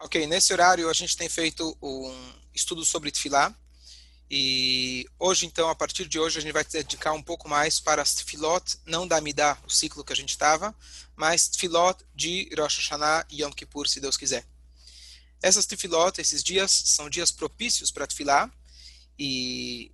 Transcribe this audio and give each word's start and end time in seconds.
Ok, 0.00 0.28
nesse 0.28 0.52
horário 0.52 0.88
a 0.88 0.92
gente 0.92 1.16
tem 1.16 1.28
feito 1.28 1.76
um 1.82 2.32
estudo 2.54 2.84
sobre 2.84 3.10
Tfilá. 3.10 3.52
E 4.30 5.04
hoje, 5.18 5.44
então, 5.44 5.68
a 5.68 5.74
partir 5.74 6.06
de 6.06 6.20
hoje, 6.20 6.38
a 6.38 6.40
gente 6.40 6.52
vai 6.52 6.62
dedicar 6.62 7.12
um 7.14 7.22
pouco 7.22 7.48
mais 7.48 7.80
para 7.80 8.00
as 8.00 8.14
Tfilot, 8.14 8.78
não 8.86 9.08
da 9.08 9.16
Amidá, 9.16 9.58
o 9.66 9.70
ciclo 9.70 10.04
que 10.04 10.12
a 10.12 10.16
gente 10.16 10.30
estava, 10.30 10.72
mas 11.16 11.48
Tfilot 11.48 12.04
de 12.14 12.48
Rosh 12.56 12.76
Hashanah 12.76 13.26
e 13.28 13.42
Yom 13.42 13.50
Kippur, 13.50 13.88
se 13.88 13.98
Deus 13.98 14.16
quiser. 14.16 14.46
Essas 15.42 15.66
Tfilot, 15.66 16.20
esses 16.20 16.44
dias, 16.44 16.70
são 16.70 17.10
dias 17.10 17.32
propícios 17.32 17.90
para 17.90 18.06
Tfilá. 18.06 18.48
E, 19.18 19.90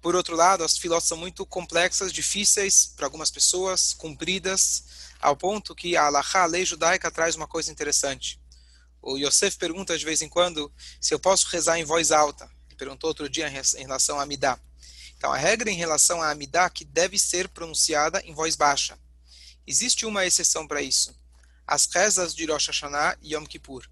por 0.00 0.16
outro 0.16 0.34
lado, 0.34 0.64
as 0.64 0.74
Tfilot 0.74 1.04
são 1.06 1.16
muito 1.16 1.46
complexas, 1.46 2.12
difíceis 2.12 2.92
para 2.96 3.06
algumas 3.06 3.30
pessoas, 3.30 3.92
compridas, 3.92 4.82
ao 5.20 5.36
ponto 5.36 5.72
que 5.72 5.96
a 5.96 6.06
Alahá, 6.06 6.42
a 6.42 6.46
lei 6.46 6.66
judaica, 6.66 7.12
traz 7.12 7.36
uma 7.36 7.46
coisa 7.46 7.70
interessante 7.70 8.40
o 9.06 9.16
Yosef 9.16 9.56
pergunta 9.56 9.96
de 9.96 10.04
vez 10.04 10.20
em 10.20 10.28
quando 10.28 10.72
se 11.00 11.14
eu 11.14 11.18
posso 11.18 11.46
rezar 11.48 11.78
em 11.78 11.84
voz 11.84 12.10
alta. 12.10 12.50
Ele 12.66 12.76
perguntou 12.76 13.08
outro 13.08 13.28
dia 13.28 13.48
em 13.48 13.82
relação 13.82 14.18
a 14.18 14.24
Amidá. 14.24 14.58
Então, 15.16 15.32
a 15.32 15.36
regra 15.36 15.70
em 15.70 15.76
relação 15.76 16.20
a 16.20 16.30
Amidá 16.30 16.64
é 16.64 16.70
que 16.70 16.84
deve 16.84 17.16
ser 17.18 17.48
pronunciada 17.48 18.20
em 18.24 18.34
voz 18.34 18.56
baixa. 18.56 18.98
Existe 19.64 20.04
uma 20.04 20.26
exceção 20.26 20.66
para 20.66 20.82
isso. 20.82 21.16
As 21.64 21.86
rezas 21.86 22.34
de 22.34 22.44
Rosh 22.46 22.66
Hashanah 22.66 23.16
e 23.22 23.34
Yom 23.34 23.46
Kippur. 23.46 23.88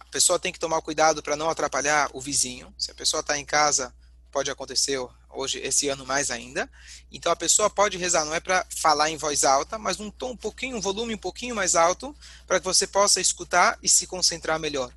A 0.00 0.06
pessoa 0.06 0.38
tem 0.38 0.52
que 0.52 0.58
tomar 0.58 0.80
cuidado 0.80 1.22
para 1.22 1.36
não 1.36 1.50
atrapalhar 1.50 2.10
o 2.14 2.20
vizinho. 2.20 2.74
Se 2.78 2.90
a 2.90 2.94
pessoa 2.94 3.20
está 3.20 3.38
em 3.38 3.44
casa, 3.44 3.94
pode 4.30 4.50
acontecer 4.50 4.98
hoje, 5.30 5.58
esse 5.58 5.88
ano 5.88 6.04
mais 6.04 6.30
ainda. 6.30 6.70
Então 7.10 7.30
a 7.30 7.36
pessoa 7.36 7.70
pode 7.70 7.96
rezar, 7.96 8.24
não 8.24 8.34
é 8.34 8.40
para 8.40 8.66
falar 8.70 9.10
em 9.10 9.16
voz 9.16 9.44
alta, 9.44 9.78
mas 9.78 10.00
um 10.00 10.10
tom 10.10 10.32
um 10.32 10.36
pouquinho, 10.36 10.76
um 10.76 10.80
volume 10.80 11.14
um 11.14 11.18
pouquinho 11.18 11.54
mais 11.54 11.74
alto, 11.74 12.14
para 12.46 12.58
que 12.58 12.64
você 12.64 12.86
possa 12.86 13.20
escutar 13.20 13.78
e 13.82 13.88
se 13.88 14.06
concentrar 14.06 14.58
melhor. 14.58 14.92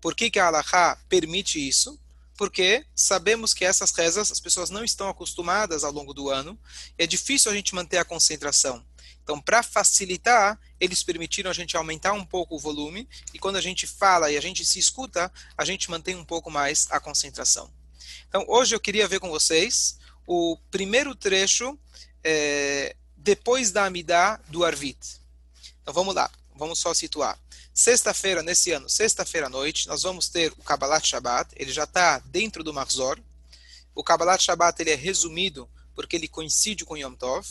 Por 0.00 0.14
que, 0.14 0.30
que 0.30 0.38
a 0.38 0.46
Allahá 0.46 0.98
permite 1.08 1.66
isso? 1.66 1.98
Porque 2.36 2.84
sabemos 2.94 3.54
que 3.54 3.64
essas 3.64 3.92
rezas 3.92 4.32
as 4.32 4.40
pessoas 4.40 4.70
não 4.70 4.82
estão 4.82 5.08
acostumadas 5.08 5.84
ao 5.84 5.92
longo 5.92 6.12
do 6.12 6.28
ano, 6.28 6.58
é 6.98 7.06
difícil 7.06 7.52
a 7.52 7.54
gente 7.54 7.74
manter 7.74 7.98
a 7.98 8.04
concentração. 8.04 8.84
Então, 9.22 9.40
para 9.40 9.62
facilitar, 9.62 10.58
eles 10.80 11.02
permitiram 11.02 11.50
a 11.50 11.54
gente 11.54 11.76
aumentar 11.76 12.12
um 12.12 12.24
pouco 12.24 12.56
o 12.56 12.58
volume, 12.58 13.08
e 13.32 13.38
quando 13.38 13.56
a 13.56 13.60
gente 13.60 13.86
fala 13.86 14.30
e 14.30 14.36
a 14.36 14.40
gente 14.40 14.64
se 14.64 14.78
escuta, 14.78 15.32
a 15.56 15.64
gente 15.64 15.90
mantém 15.90 16.16
um 16.16 16.24
pouco 16.24 16.50
mais 16.50 16.88
a 16.90 16.98
concentração. 16.98 17.70
Então, 18.32 18.46
hoje 18.48 18.74
eu 18.74 18.80
queria 18.80 19.06
ver 19.06 19.20
com 19.20 19.28
vocês 19.28 19.98
o 20.26 20.56
primeiro 20.70 21.14
trecho 21.14 21.78
é, 22.24 22.96
depois 23.14 23.70
da 23.70 23.84
Amidá 23.84 24.40
do 24.48 24.64
Arvit. 24.64 25.20
Então, 25.82 25.92
vamos 25.92 26.14
lá, 26.14 26.30
vamos 26.56 26.78
só 26.78 26.94
situar. 26.94 27.38
Sexta-feira, 27.74 28.42
nesse 28.42 28.72
ano, 28.72 28.88
sexta-feira 28.88 29.48
à 29.48 29.50
noite, 29.50 29.86
nós 29.86 30.04
vamos 30.04 30.30
ter 30.30 30.50
o 30.52 30.62
Kabbalat 30.62 31.06
Shabbat, 31.06 31.54
ele 31.56 31.70
já 31.70 31.84
está 31.84 32.20
dentro 32.20 32.64
do 32.64 32.72
Marzor. 32.72 33.20
O 33.94 34.02
Kabbalat 34.02 34.42
Shabbat 34.42 34.80
ele 34.80 34.92
é 34.92 34.94
resumido 34.94 35.68
porque 35.94 36.16
ele 36.16 36.26
coincide 36.26 36.86
com 36.86 36.96
Yom 36.96 37.12
Tov. 37.12 37.46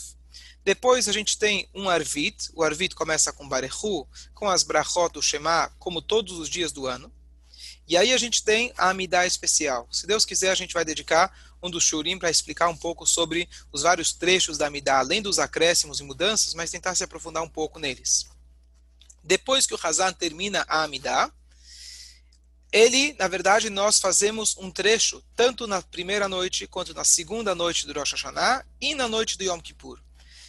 Depois 0.64 1.08
a 1.08 1.12
gente 1.12 1.38
tem 1.38 1.68
um 1.72 1.88
Arvit, 1.88 2.50
o 2.54 2.64
Arvit 2.64 2.96
começa 2.96 3.32
com 3.32 3.48
Barechu, 3.48 4.04
com 4.34 4.48
as 4.48 4.64
Brachot 4.64 5.12
do 5.12 5.22
Shema, 5.22 5.72
como 5.78 6.02
todos 6.02 6.40
os 6.40 6.48
dias 6.48 6.72
do 6.72 6.88
ano. 6.88 7.12
E 7.92 7.96
aí 7.98 8.10
a 8.14 8.16
gente 8.16 8.42
tem 8.42 8.72
a 8.78 8.88
Amidá 8.88 9.26
especial. 9.26 9.86
Se 9.92 10.06
Deus 10.06 10.24
quiser, 10.24 10.50
a 10.50 10.54
gente 10.54 10.72
vai 10.72 10.82
dedicar 10.82 11.30
um 11.62 11.68
dos 11.68 11.84
Shurim 11.84 12.18
para 12.18 12.30
explicar 12.30 12.70
um 12.70 12.74
pouco 12.74 13.06
sobre 13.06 13.46
os 13.70 13.82
vários 13.82 14.14
trechos 14.14 14.56
da 14.56 14.68
Amidá, 14.68 14.98
além 14.98 15.20
dos 15.20 15.38
acréscimos 15.38 16.00
e 16.00 16.02
mudanças, 16.02 16.54
mas 16.54 16.70
tentar 16.70 16.94
se 16.94 17.04
aprofundar 17.04 17.42
um 17.42 17.48
pouco 17.50 17.78
neles. 17.78 18.30
Depois 19.22 19.66
que 19.66 19.74
o 19.74 19.78
Hazan 19.82 20.10
termina 20.14 20.64
a 20.68 20.84
Amidá, 20.84 21.30
ele, 22.72 23.14
na 23.18 23.28
verdade, 23.28 23.68
nós 23.68 23.98
fazemos 23.98 24.56
um 24.56 24.70
trecho, 24.70 25.22
tanto 25.36 25.66
na 25.66 25.82
primeira 25.82 26.26
noite, 26.26 26.66
quanto 26.66 26.94
na 26.94 27.04
segunda 27.04 27.54
noite 27.54 27.86
do 27.86 27.92
Rosh 27.92 28.12
Hashanah 28.12 28.64
e 28.80 28.94
na 28.94 29.06
noite 29.06 29.36
do 29.36 29.44
Yom 29.44 29.60
Kippur. 29.60 30.00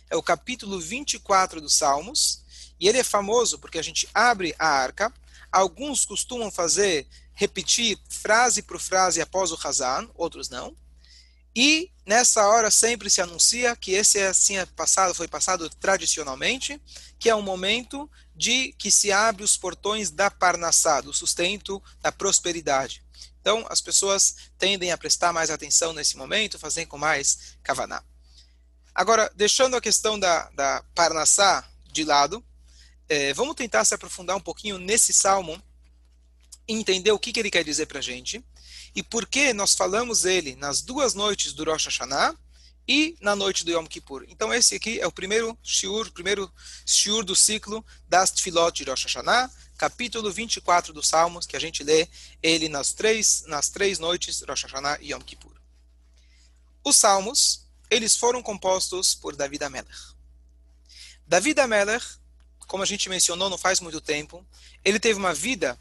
É 0.09 0.15
o 0.15 0.23
capítulo 0.23 0.79
24 0.79 1.59
dos 1.59 1.75
Salmos, 1.75 2.41
e 2.79 2.87
ele 2.87 2.99
é 2.99 3.03
famoso 3.03 3.59
porque 3.59 3.79
a 3.79 3.83
gente 3.83 4.07
abre 4.13 4.55
a 4.57 4.65
arca, 4.65 5.13
alguns 5.51 6.05
costumam 6.05 6.49
fazer 6.49 7.05
repetir 7.33 7.97
frase 8.09 8.61
por 8.61 8.79
frase 8.79 9.21
após 9.21 9.51
o 9.51 9.59
Hazan, 9.61 10.09
outros 10.15 10.49
não. 10.49 10.75
E 11.55 11.91
nessa 12.05 12.47
hora 12.47 12.71
sempre 12.71 13.09
se 13.09 13.21
anuncia 13.21 13.75
que 13.75 13.91
esse 13.91 14.17
é 14.17 14.27
assim 14.27 14.57
é 14.57 14.65
passado, 14.65 15.13
foi 15.13 15.27
passado 15.27 15.69
tradicionalmente, 15.69 16.81
que 17.19 17.29
é 17.29 17.35
um 17.35 17.41
momento 17.41 18.09
de 18.35 18.73
que 18.73 18.89
se 18.89 19.11
abre 19.11 19.43
os 19.43 19.55
portões 19.55 20.09
da 20.09 20.31
parnassá, 20.31 20.99
do 21.01 21.13
sustento, 21.13 21.81
da 22.01 22.11
prosperidade. 22.11 23.03
Então 23.39 23.65
as 23.69 23.81
pessoas 23.81 24.35
tendem 24.57 24.91
a 24.91 24.97
prestar 24.97 25.31
mais 25.31 25.51
atenção 25.51 25.93
nesse 25.93 26.17
momento, 26.17 26.57
fazem 26.57 26.87
com 26.87 26.97
mais 26.97 27.55
kavaná. 27.61 28.03
Agora, 28.95 29.31
deixando 29.35 29.75
a 29.75 29.81
questão 29.81 30.19
da, 30.19 30.49
da 30.51 30.83
parnassá 30.95 31.67
de 31.91 32.03
lado, 32.03 32.43
é, 33.07 33.33
vamos 33.33 33.55
tentar 33.55 33.85
se 33.85 33.93
aprofundar 33.93 34.35
um 34.35 34.41
pouquinho 34.41 34.77
nesse 34.77 35.13
salmo 35.13 35.61
entender 36.67 37.11
o 37.11 37.19
que, 37.19 37.31
que 37.31 37.39
ele 37.39 37.51
quer 37.51 37.63
dizer 37.63 37.85
para 37.85 37.99
a 37.99 38.01
gente 38.01 38.43
e 38.95 39.01
por 39.01 39.25
que 39.25 39.53
nós 39.53 39.73
falamos 39.75 40.25
ele 40.25 40.55
nas 40.55 40.81
duas 40.81 41.13
noites 41.13 41.53
do 41.53 41.63
Rosh 41.63 41.85
Hashanah 41.85 42.35
e 42.87 43.15
na 43.21 43.35
noite 43.35 43.63
do 43.63 43.71
Yom 43.71 43.85
Kippur. 43.85 44.25
Então 44.27 44.53
esse 44.53 44.75
aqui 44.75 44.99
é 44.99 45.07
o 45.07 45.11
primeiro 45.11 45.57
shiur, 45.63 46.11
primeiro 46.11 46.51
shiur 46.85 47.23
do 47.23 47.35
ciclo 47.35 47.83
das 48.07 48.31
Tfilot 48.31 48.71
de 48.71 48.89
Rosh 48.89 49.03
Hashanah, 49.03 49.51
capítulo 49.77 50.31
24 50.31 50.93
dos 50.93 51.07
Salmos, 51.07 51.45
que 51.45 51.55
a 51.55 51.59
gente 51.59 51.83
lê 51.83 52.07
ele 52.41 52.69
nas 52.69 52.93
três, 52.93 53.43
nas 53.47 53.69
três 53.69 53.99
noites, 53.99 54.43
Rosh 54.47 54.63
Hashanah 54.63 54.97
e 55.01 55.11
Yom 55.11 55.21
Kippur. 55.21 55.53
Os 56.83 56.97
Salmos, 56.97 57.65
eles 57.89 58.15
foram 58.15 58.43
compostos 58.43 59.15
por 59.15 59.35
David 59.35 59.63
Amelech. 59.63 60.13
David 61.25 61.59
Amelech, 61.61 62.05
como 62.67 62.83
a 62.83 62.85
gente 62.85 63.09
mencionou 63.09 63.49
não 63.49 63.57
faz 63.57 63.79
muito 63.79 64.01
tempo, 64.01 64.45
ele 64.83 64.99
teve 64.99 65.17
uma 65.17 65.33
vida 65.33 65.79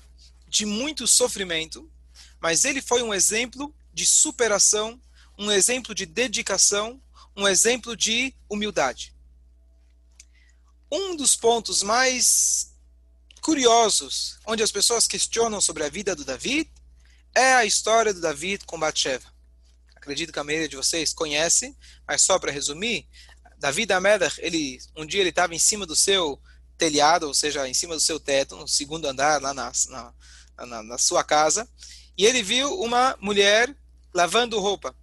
de 0.53 0.67
muito 0.67 1.09
sofrimento, 1.09 1.91
mas 2.39 2.67
ele 2.67 2.83
foi 2.83 3.03
um 3.03 3.15
exemplo 3.15 3.75
de 3.91 4.05
superação, 4.07 5.01
um 5.39 5.51
exemplo 5.51 5.95
de 5.95 6.05
dedicação, 6.05 7.03
um 7.35 7.49
exemplo 7.49 7.97
de 7.97 8.35
humildade. 8.51 9.15
Um 10.91 11.17
dos 11.17 11.35
pontos 11.35 11.83
mais 11.83 12.71
curiosos, 13.41 14.39
onde 14.47 14.63
as 14.63 14.71
pessoas 14.71 15.07
questionam 15.07 15.59
sobre 15.59 15.85
a 15.85 15.89
vida 15.89 16.15
do 16.15 16.23
David, 16.23 16.71
é 17.35 17.55
a 17.55 17.65
história 17.65 18.13
do 18.13 18.21
David 18.21 18.67
com 18.67 18.79
Bathsheba. 18.79 19.25
Acredito 19.97 20.35
que 20.35 20.39
a 20.39 20.45
maioria 20.45 20.69
de 20.69 20.77
vocês 20.77 21.15
conhece, 21.15 21.75
mas 22.07 22.21
só 22.21 22.39
para 22.39 22.53
resumir, 22.53 23.09
David 23.59 23.91
Amelech, 23.91 24.39
ele 24.39 24.79
um 24.95 25.07
dia 25.07 25.21
ele 25.21 25.31
estava 25.31 25.55
em 25.55 25.59
cima 25.59 25.87
do 25.87 25.97
seu 25.97 26.39
telhado, 26.77 27.27
ou 27.27 27.33
seja, 27.33 27.67
em 27.67 27.73
cima 27.73 27.95
do 27.95 28.01
seu 28.01 28.21
teto, 28.21 28.55
no 28.55 28.69
segundo 28.69 29.07
andar, 29.07 29.41
lá 29.41 29.55
na, 29.55 29.73
na, 29.89 30.13
na, 30.67 30.83
na 30.83 30.99
sua 30.99 31.25
casa, 31.25 31.69
e 32.17 32.27
ele 32.27 32.43
viu 32.43 32.81
uma 32.81 33.17
mulher 33.21 33.75
lavando 34.13 34.61
roupa. 34.61 34.95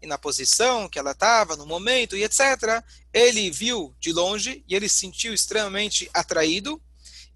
E 0.00 0.06
na 0.06 0.18
posição 0.18 0.88
que 0.88 0.98
ela 0.98 1.12
estava, 1.12 1.56
no 1.56 1.66
momento 1.66 2.16
e 2.16 2.24
etc., 2.24 2.82
ele 3.12 3.50
viu 3.50 3.94
de 3.98 4.12
longe 4.12 4.64
e 4.68 4.74
ele 4.74 4.88
se 4.88 4.98
sentiu 4.98 5.32
extremamente 5.32 6.10
atraído. 6.12 6.80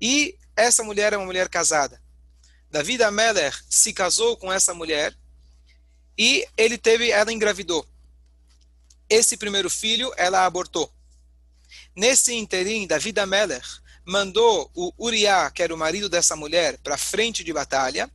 E 0.00 0.36
essa 0.54 0.82
mulher 0.82 1.12
é 1.12 1.16
uma 1.16 1.26
mulher 1.26 1.48
casada. 1.48 2.00
David 2.70 3.02
Ameller 3.02 3.58
se 3.70 3.92
casou 3.92 4.36
com 4.36 4.52
essa 4.52 4.74
mulher 4.74 5.16
e 6.16 6.46
ele 6.56 6.76
teve, 6.76 7.10
ela 7.10 7.32
engravidou. 7.32 7.86
Esse 9.08 9.36
primeiro 9.36 9.70
filho 9.70 10.12
ela 10.16 10.44
abortou. 10.44 10.92
Nesse 11.96 12.34
interim, 12.34 12.86
David 12.86 13.18
Ameller 13.18 13.64
mandou 14.08 14.70
o 14.74 14.91
Uriah, 14.98 15.50
que 15.50 15.62
era 15.62 15.74
o 15.74 15.76
marido 15.76 16.08
dessa 16.08 16.34
mulher, 16.34 16.78
para 16.78 16.96
frente 16.96 17.44
de 17.44 17.52
batalha. 17.52 18.10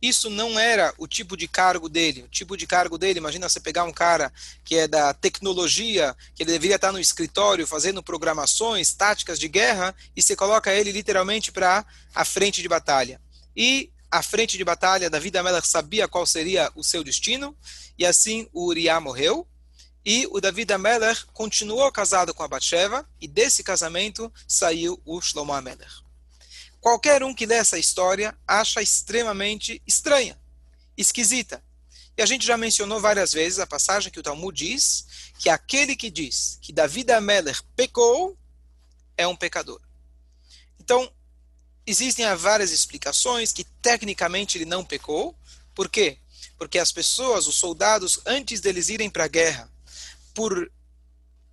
Isso 0.00 0.30
não 0.30 0.58
era 0.58 0.94
o 0.96 1.06
tipo 1.06 1.36
de 1.36 1.46
cargo 1.46 1.86
dele. 1.86 2.22
O 2.22 2.28
tipo 2.28 2.56
de 2.56 2.66
cargo 2.66 2.96
dele, 2.96 3.18
imagina 3.18 3.46
você 3.46 3.60
pegar 3.60 3.84
um 3.84 3.92
cara 3.92 4.32
que 4.64 4.74
é 4.74 4.88
da 4.88 5.12
tecnologia, 5.12 6.16
que 6.34 6.42
ele 6.42 6.52
deveria 6.52 6.76
estar 6.76 6.92
no 6.92 6.98
escritório 6.98 7.66
fazendo 7.66 8.02
programações, 8.02 8.94
táticas 8.94 9.38
de 9.38 9.46
guerra, 9.46 9.94
e 10.16 10.22
você 10.22 10.34
coloca 10.34 10.72
ele 10.72 10.90
literalmente 10.90 11.52
para 11.52 11.84
a 12.14 12.24
frente 12.24 12.62
de 12.62 12.68
batalha. 12.68 13.20
E 13.54 13.90
a 14.10 14.22
frente 14.22 14.56
de 14.56 14.64
batalha, 14.64 15.10
Davi 15.10 15.30
Amelech 15.36 15.68
sabia 15.68 16.08
qual 16.08 16.24
seria 16.24 16.72
o 16.74 16.82
seu 16.82 17.04
destino, 17.04 17.54
e 17.98 18.06
assim 18.06 18.48
o 18.50 18.66
Uriah 18.68 18.98
morreu, 18.98 19.46
e 20.04 20.26
o 20.30 20.40
David 20.40 20.72
Amelech 20.72 21.24
continuou 21.32 21.90
casado 21.90 22.34
com 22.34 22.42
a 22.42 22.48
Batsheva, 22.48 23.08
e 23.20 23.26
desse 23.26 23.62
casamento 23.62 24.32
saiu 24.46 25.00
o 25.04 25.20
Shlomo 25.20 25.52
Amelech. 25.52 26.02
Qualquer 26.80 27.22
um 27.22 27.34
que 27.34 27.46
lê 27.46 27.54
essa 27.54 27.78
história 27.78 28.36
acha 28.46 28.82
extremamente 28.82 29.80
estranha, 29.86 30.38
esquisita. 30.96 31.64
E 32.16 32.22
a 32.22 32.26
gente 32.26 32.46
já 32.46 32.56
mencionou 32.58 33.00
várias 33.00 33.32
vezes 33.32 33.58
a 33.58 33.66
passagem 33.66 34.12
que 34.12 34.20
o 34.20 34.22
Talmud 34.22 34.56
diz 34.56 35.32
que 35.38 35.48
aquele 35.48 35.96
que 35.96 36.10
diz 36.10 36.58
que 36.60 36.72
David 36.72 37.10
Amelech 37.10 37.62
pecou 37.74 38.36
é 39.16 39.26
um 39.26 39.34
pecador. 39.34 39.80
Então, 40.78 41.10
existem 41.86 42.26
várias 42.36 42.70
explicações 42.70 43.52
que 43.52 43.64
tecnicamente 43.64 44.58
ele 44.58 44.66
não 44.66 44.84
pecou. 44.84 45.34
Por 45.74 45.88
quê? 45.88 46.18
Porque 46.58 46.78
as 46.78 46.92
pessoas, 46.92 47.46
os 47.46 47.56
soldados, 47.56 48.20
antes 48.26 48.60
deles 48.60 48.90
irem 48.90 49.08
para 49.08 49.24
a 49.24 49.28
guerra, 49.28 49.72
por 50.34 50.70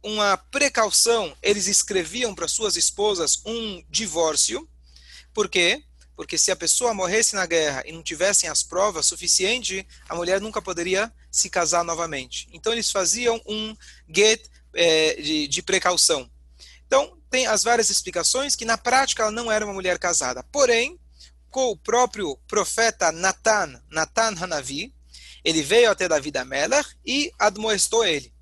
uma 0.03 0.35
precaução, 0.35 1.35
eles 1.41 1.67
escreviam 1.67 2.33
para 2.33 2.47
suas 2.47 2.75
esposas 2.75 3.41
um 3.45 3.83
divórcio. 3.89 4.67
Por 5.33 5.47
quê? 5.47 5.83
Porque 6.15 6.37
se 6.37 6.51
a 6.51 6.55
pessoa 6.55 6.93
morresse 6.93 7.35
na 7.35 7.45
guerra 7.45 7.83
e 7.85 7.91
não 7.91 8.03
tivessem 8.03 8.49
as 8.49 8.63
provas 8.63 9.05
suficientes, 9.05 9.85
a 10.09 10.15
mulher 10.15 10.41
nunca 10.41 10.61
poderia 10.61 11.11
se 11.31 11.49
casar 11.49 11.83
novamente. 11.83 12.47
Então 12.51 12.73
eles 12.73 12.91
faziam 12.91 13.39
um 13.45 13.75
get 14.13 14.43
é, 14.73 15.15
de, 15.15 15.47
de 15.47 15.61
precaução. 15.61 16.29
Então, 16.85 17.17
tem 17.29 17.47
as 17.47 17.63
várias 17.63 17.89
explicações 17.89 18.55
que 18.55 18.65
na 18.65 18.77
prática 18.77 19.23
ela 19.23 19.31
não 19.31 19.49
era 19.49 19.63
uma 19.63 19.73
mulher 19.73 19.97
casada. 19.97 20.43
Porém, 20.51 20.99
com 21.49 21.69
o 21.69 21.77
próprio 21.77 22.37
profeta 22.47 23.11
Natan, 23.11 23.81
Natan 23.89 24.35
Hanavi, 24.37 24.93
ele 25.43 25.61
veio 25.61 25.89
até 25.89 26.07
Davi 26.07 26.31
da 26.31 26.43
Meller 26.43 26.85
e 27.05 27.31
admoestou 27.39 28.05
ele. 28.05 28.33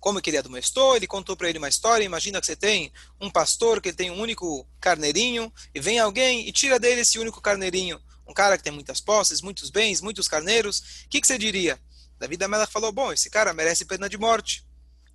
Como 0.00 0.20
que 0.20 0.30
ele 0.30 0.38
admoestou? 0.38 0.96
Ele 0.96 1.06
contou 1.06 1.36
para 1.36 1.48
ele 1.48 1.58
uma 1.58 1.68
história. 1.68 2.04
Imagina 2.04 2.40
que 2.40 2.46
você 2.46 2.56
tem 2.56 2.92
um 3.20 3.30
pastor 3.30 3.80
que 3.80 3.92
tem 3.92 4.10
um 4.10 4.20
único 4.20 4.66
carneirinho 4.80 5.52
e 5.74 5.80
vem 5.80 5.98
alguém 5.98 6.46
e 6.46 6.52
tira 6.52 6.78
dele 6.78 7.00
esse 7.00 7.18
único 7.18 7.40
carneirinho. 7.40 8.00
Um 8.26 8.32
cara 8.32 8.56
que 8.56 8.62
tem 8.62 8.72
muitas 8.72 9.00
posses, 9.00 9.40
muitos 9.40 9.70
bens, 9.70 10.00
muitos 10.00 10.28
carneiros. 10.28 10.78
O 11.04 11.08
que, 11.08 11.20
que 11.20 11.26
você 11.26 11.38
diria? 11.38 11.80
Davi 12.18 12.36
da 12.36 12.66
falou: 12.66 12.92
Bom, 12.92 13.12
esse 13.12 13.30
cara 13.30 13.52
merece 13.52 13.84
pena 13.84 14.08
de 14.08 14.18
morte. 14.18 14.64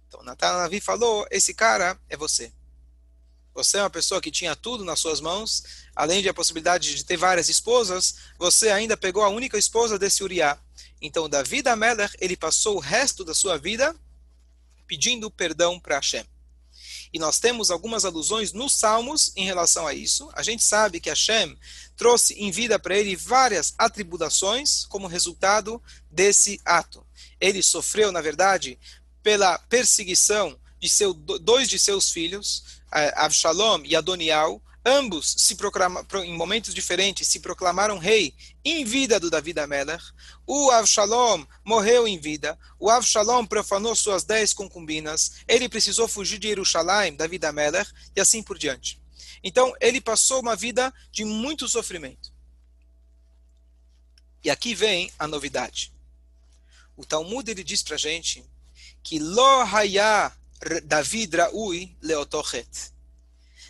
Então 0.07 0.23
Natan 0.23 0.47
Hanavi 0.47 0.79
falou: 0.79 1.25
Esse 1.31 1.53
cara 1.53 1.99
é 2.09 2.17
você. 2.17 2.51
Você 3.53 3.77
é 3.77 3.81
uma 3.81 3.89
pessoa 3.89 4.19
que 4.19 4.31
tinha 4.31 4.55
tudo 4.55 4.83
nas 4.83 4.99
suas 4.99 5.21
mãos, 5.21 5.63
além 5.95 6.23
de 6.23 6.29
a 6.29 6.33
possibilidade 6.33 6.95
de 6.95 7.05
ter 7.05 7.17
várias 7.17 7.49
esposas, 7.49 8.15
você 8.37 8.69
ainda 8.71 8.97
pegou 8.97 9.23
a 9.23 9.29
única 9.29 9.59
esposa 9.59 9.99
desse 9.99 10.23
Uriah. 10.23 10.59
Então, 10.99 11.29
Davi 11.29 11.61
da 11.61 11.75
Meller, 11.75 12.09
ele 12.19 12.35
passou 12.35 12.77
o 12.77 12.79
resto 12.79 13.23
da 13.23 13.35
sua 13.35 13.57
vida 13.57 13.95
pedindo 14.87 15.31
perdão 15.31 15.79
para 15.79 15.95
Hashem. 15.95 16.25
E 17.13 17.19
nós 17.19 17.39
temos 17.39 17.69
algumas 17.69 18.05
alusões 18.05 18.53
nos 18.53 18.73
Salmos 18.73 19.31
em 19.35 19.45
relação 19.45 19.85
a 19.85 19.93
isso. 19.93 20.29
A 20.33 20.41
gente 20.41 20.63
sabe 20.63 20.99
que 20.99 21.09
Hashem 21.09 21.55
trouxe 21.95 22.33
em 22.33 22.49
vida 22.49 22.79
para 22.79 22.97
ele 22.97 23.15
várias 23.15 23.73
atribulações 23.77 24.85
como 24.85 25.07
resultado 25.07 25.81
desse 26.09 26.59
ato. 26.65 27.05
Ele 27.39 27.61
sofreu, 27.61 28.11
na 28.11 28.19
verdade, 28.19 28.79
pela 29.21 29.59
perseguição 29.59 30.59
de 30.79 30.89
seu, 30.89 31.13
dois 31.13 31.69
de 31.69 31.77
seus 31.77 32.11
filhos, 32.11 32.81
Avshalom 32.91 33.83
e 33.85 33.95
Adonial, 33.95 34.61
ambos 34.85 35.35
se 35.37 35.55
em 36.25 36.37
momentos 36.37 36.73
diferentes 36.73 37.27
se 37.27 37.39
proclamaram 37.39 37.97
rei 37.97 38.35
em 38.63 38.83
vida 38.83 39.19
do 39.19 39.29
Davi 39.29 39.53
Ameller. 39.57 40.01
O 40.45 40.71
Avshalom 40.71 41.45
morreu 41.63 42.07
em 42.07 42.19
vida. 42.19 42.57
O 42.79 42.89
Avshalom 42.89 43.45
profanou 43.45 43.95
suas 43.95 44.23
dez 44.23 44.53
concubinas. 44.53 45.43
Ele 45.47 45.69
precisou 45.69 46.07
fugir 46.07 46.39
de 46.39 46.47
Jerusalém, 46.47 47.15
Davi 47.15 47.39
Ameller, 47.43 47.89
e 48.15 48.21
assim 48.21 48.43
por 48.43 48.57
diante. 48.57 49.01
Então, 49.43 49.73
ele 49.81 49.99
passou 49.99 50.39
uma 50.39 50.55
vida 50.55 50.93
de 51.11 51.25
muito 51.25 51.67
sofrimento. 51.67 52.31
E 54.43 54.49
aqui 54.49 54.75
vem 54.75 55.11
a 55.17 55.27
novidade. 55.27 55.93
O 56.95 57.05
Talmud 57.05 57.49
ele 57.49 57.63
diz 57.63 57.81
para 57.81 57.97
gente 57.97 58.43
que 59.01 59.19
Lo 59.19 59.61
Hayah 59.61 60.35
David 60.83 61.35
Raui 61.35 61.97
Leotochet. 62.01 62.92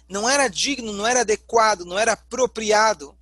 Não 0.08 0.30
era 0.30 0.48
digno, 0.48 0.92
não 0.94 1.08
era 1.08 1.22
adequado, 1.22 1.86
não 1.86 1.98
era 1.98 2.14
apropriado 2.14 3.18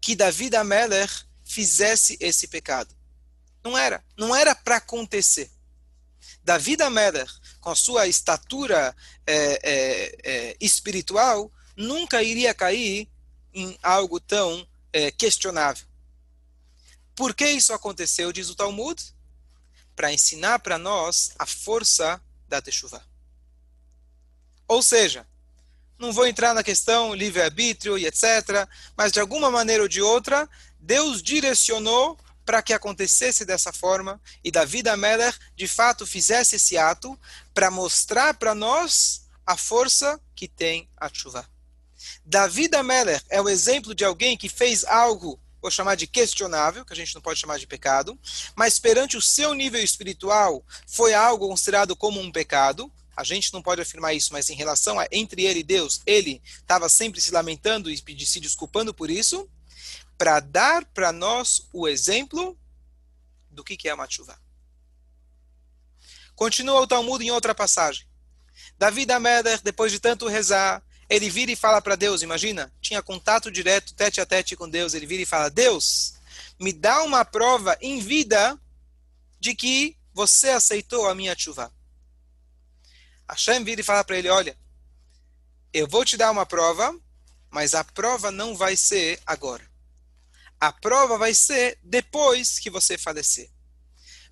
que 0.00 0.14
David 0.14 0.56
Ameller 0.56 1.10
fizesse 1.44 2.16
esse 2.20 2.48
pecado. 2.48 2.94
Não 3.62 3.76
era. 3.76 4.02
Não 4.16 4.34
era 4.34 4.54
para 4.54 4.76
acontecer. 4.76 5.50
David 6.42 6.82
Ameller, 6.82 7.28
com 7.60 7.70
a 7.70 7.76
sua 7.76 8.06
estatura 8.06 8.94
é, 9.26 9.60
é, 9.62 10.18
é, 10.24 10.56
espiritual, 10.60 11.52
nunca 11.76 12.22
iria 12.22 12.54
cair 12.54 13.08
em 13.52 13.78
algo 13.82 14.18
tão 14.18 14.66
é, 14.92 15.10
questionável. 15.10 15.86
Por 17.14 17.34
que 17.34 17.46
isso 17.46 17.72
aconteceu, 17.72 18.32
diz 18.32 18.48
o 18.48 18.54
Talmud? 18.54 19.02
Para 19.94 20.12
ensinar 20.12 20.60
para 20.60 20.78
nós 20.78 21.32
a 21.38 21.44
força 21.44 22.20
da 22.48 22.62
Teshuvah. 22.62 23.04
Ou 24.66 24.82
seja, 24.82 25.26
não 26.00 26.12
vou 26.12 26.26
entrar 26.26 26.54
na 26.54 26.62
questão 26.62 27.14
livre-arbítrio 27.14 27.98
e 27.98 28.06
etc., 28.06 28.66
mas 28.96 29.12
de 29.12 29.20
alguma 29.20 29.50
maneira 29.50 29.82
ou 29.82 29.88
de 29.88 30.00
outra, 30.00 30.48
Deus 30.78 31.22
direcionou 31.22 32.18
para 32.44 32.62
que 32.62 32.72
acontecesse 32.72 33.44
dessa 33.44 33.72
forma 33.72 34.20
e 34.42 34.50
Davi 34.50 34.82
da 34.82 34.96
Meller 34.96 35.36
de 35.54 35.68
fato 35.68 36.06
fizesse 36.06 36.56
esse 36.56 36.76
ato 36.76 37.18
para 37.54 37.70
mostrar 37.70 38.34
para 38.34 38.54
nós 38.54 39.26
a 39.46 39.56
força 39.56 40.20
que 40.34 40.48
tem 40.48 40.88
a 40.96 41.08
chuva. 41.12 41.48
Davi 42.24 42.66
da 42.66 42.82
Meller 42.82 43.22
é 43.28 43.40
o 43.40 43.48
exemplo 43.48 43.94
de 43.94 44.04
alguém 44.04 44.36
que 44.36 44.48
fez 44.48 44.84
algo 44.84 45.38
vou 45.60 45.70
chamar 45.70 45.94
de 45.94 46.06
questionável, 46.06 46.84
que 46.84 46.92
a 46.92 46.96
gente 46.96 47.14
não 47.14 47.20
pode 47.20 47.38
chamar 47.38 47.58
de 47.58 47.66
pecado, 47.66 48.18
mas 48.56 48.78
perante 48.78 49.16
o 49.16 49.22
seu 49.22 49.52
nível 49.52 49.82
espiritual 49.82 50.64
foi 50.86 51.12
algo 51.12 51.48
considerado 51.48 51.94
como 51.94 52.20
um 52.20 52.32
pecado. 52.32 52.90
A 53.20 53.24
gente 53.24 53.52
não 53.52 53.62
pode 53.62 53.80
afirmar 53.80 54.14
isso, 54.14 54.32
mas 54.32 54.48
em 54.48 54.54
relação 54.54 54.98
a 54.98 55.06
entre 55.12 55.44
ele 55.44 55.60
e 55.60 55.64
Deus, 55.64 56.00
ele 56.06 56.42
estava 56.44 56.88
sempre 56.88 57.20
se 57.20 57.30
lamentando 57.30 57.90
e 57.90 58.26
se 58.26 58.40
desculpando 58.40 58.94
por 58.94 59.10
isso, 59.10 59.48
para 60.16 60.40
dar 60.40 60.84
para 60.86 61.12
nós 61.12 61.68
o 61.72 61.86
exemplo 61.86 62.58
do 63.50 63.62
que 63.62 63.88
é 63.88 63.90
a 63.90 63.96
machuva. 63.96 64.40
Continua 66.34 66.80
o 66.80 66.86
Talmud 66.86 67.22
em 67.24 67.30
outra 67.30 67.54
passagem. 67.54 68.06
Davi 68.78 69.04
da 69.04 69.18
depois 69.62 69.92
de 69.92 70.00
tanto 70.00 70.26
rezar, 70.26 70.82
ele 71.08 71.28
vira 71.28 71.52
e 71.52 71.56
fala 71.56 71.82
para 71.82 71.96
Deus, 71.96 72.22
imagina, 72.22 72.72
tinha 72.80 73.02
contato 73.02 73.50
direto, 73.50 73.94
tete 73.94 74.20
a 74.20 74.26
tete 74.26 74.56
com 74.56 74.68
Deus, 74.68 74.94
ele 74.94 75.06
vira 75.06 75.22
e 75.22 75.26
fala, 75.26 75.50
Deus, 75.50 76.14
me 76.58 76.72
dá 76.72 77.02
uma 77.02 77.24
prova 77.24 77.76
em 77.80 78.00
vida 78.00 78.58
de 79.38 79.54
que 79.54 79.96
você 80.14 80.50
aceitou 80.50 81.08
a 81.08 81.14
minha 81.14 81.36
chuva. 81.36 81.72
Hashem 83.30 83.64
vira 83.64 83.80
e 83.80 83.84
fala 83.84 84.04
para 84.04 84.18
ele, 84.18 84.28
olha, 84.28 84.56
eu 85.72 85.86
vou 85.86 86.04
te 86.04 86.16
dar 86.16 86.30
uma 86.30 86.46
prova, 86.46 86.94
mas 87.50 87.74
a 87.74 87.84
prova 87.84 88.30
não 88.30 88.56
vai 88.56 88.76
ser 88.76 89.20
agora. 89.26 89.68
A 90.60 90.72
prova 90.72 91.16
vai 91.16 91.32
ser 91.32 91.78
depois 91.82 92.58
que 92.58 92.70
você 92.70 92.98
falecer. 92.98 93.50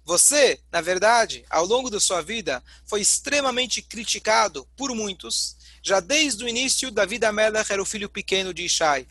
Você, 0.04 0.60
na 0.72 0.80
verdade, 0.80 1.44
ao 1.50 1.66
longo 1.66 1.90
da 1.90 2.00
sua 2.00 2.22
vida, 2.22 2.62
foi 2.86 3.00
extremamente 3.00 3.82
criticado 3.82 4.66
por 4.76 4.94
muitos, 4.94 5.56
já 5.82 6.00
desde 6.00 6.44
o 6.44 6.48
início, 6.48 6.90
Davi 6.90 7.18
Amelech 7.24 7.72
era 7.72 7.82
o 7.82 7.86
filho 7.86 8.08
pequeno 8.08 8.52
de 8.52 8.64
Ishai. 8.64 9.06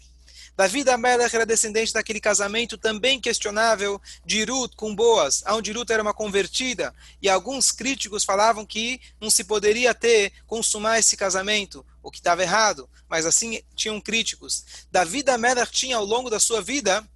Davi 0.57 0.83
Amelech 0.89 1.35
era 1.35 1.45
descendente 1.45 1.93
daquele 1.93 2.19
casamento 2.19 2.79
também 2.79 3.21
questionável 3.21 4.01
de 4.25 4.43
Ruth 4.43 4.73
com 4.75 4.95
Boas, 4.95 5.43
onde 5.49 5.71
Ruth 5.71 5.91
era 5.91 6.01
uma 6.01 6.15
convertida, 6.15 6.95
e 7.21 7.29
alguns 7.29 7.71
críticos 7.71 8.23
falavam 8.23 8.65
que 8.65 8.99
não 9.21 9.29
se 9.29 9.43
poderia 9.43 9.93
ter, 9.93 10.33
consumar 10.47 10.97
esse 10.97 11.15
casamento, 11.15 11.85
o 12.01 12.09
que 12.09 12.17
estava 12.17 12.41
errado, 12.41 12.89
mas 13.07 13.27
assim 13.27 13.61
tinham 13.75 14.01
críticos. 14.01 14.65
Davi 14.91 15.23
Amelech 15.27 15.71
tinha 15.71 15.97
ao 15.97 16.03
longo 16.03 16.27
da 16.27 16.39
sua 16.39 16.59
vida, 16.59 17.07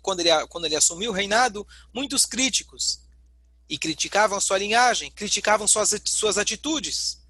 quando 0.00 0.20
ele, 0.20 0.30
quando 0.46 0.66
ele 0.66 0.76
assumiu 0.76 1.10
o 1.10 1.14
reinado, 1.14 1.66
muitos 1.92 2.24
críticos, 2.24 3.00
e 3.68 3.76
criticavam 3.76 4.40
sua 4.40 4.58
linhagem, 4.58 5.10
criticavam 5.10 5.66
suas, 5.66 6.00
suas 6.04 6.38
atitudes. 6.38 7.20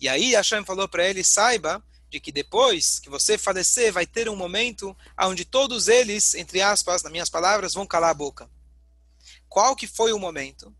E 0.00 0.08
aí 0.08 0.32
Hashem 0.32 0.64
falou 0.64 0.88
para 0.88 1.08
ele, 1.08 1.22
saiba 1.22 1.80
de 2.10 2.20
que 2.20 2.32
depois 2.32 2.98
que 2.98 3.10
você 3.10 3.36
falecer, 3.36 3.92
vai 3.92 4.06
ter 4.06 4.28
um 4.28 4.36
momento 4.36 4.96
onde 5.20 5.44
todos 5.44 5.88
eles, 5.88 6.34
entre 6.34 6.60
aspas, 6.62 7.02
nas 7.02 7.12
minhas 7.12 7.28
palavras, 7.28 7.74
vão 7.74 7.86
calar 7.86 8.10
a 8.10 8.14
boca. 8.14 8.48
Qual 9.48 9.76
que 9.76 9.86
foi 9.86 10.12
o 10.12 10.18
momento? 10.18 10.74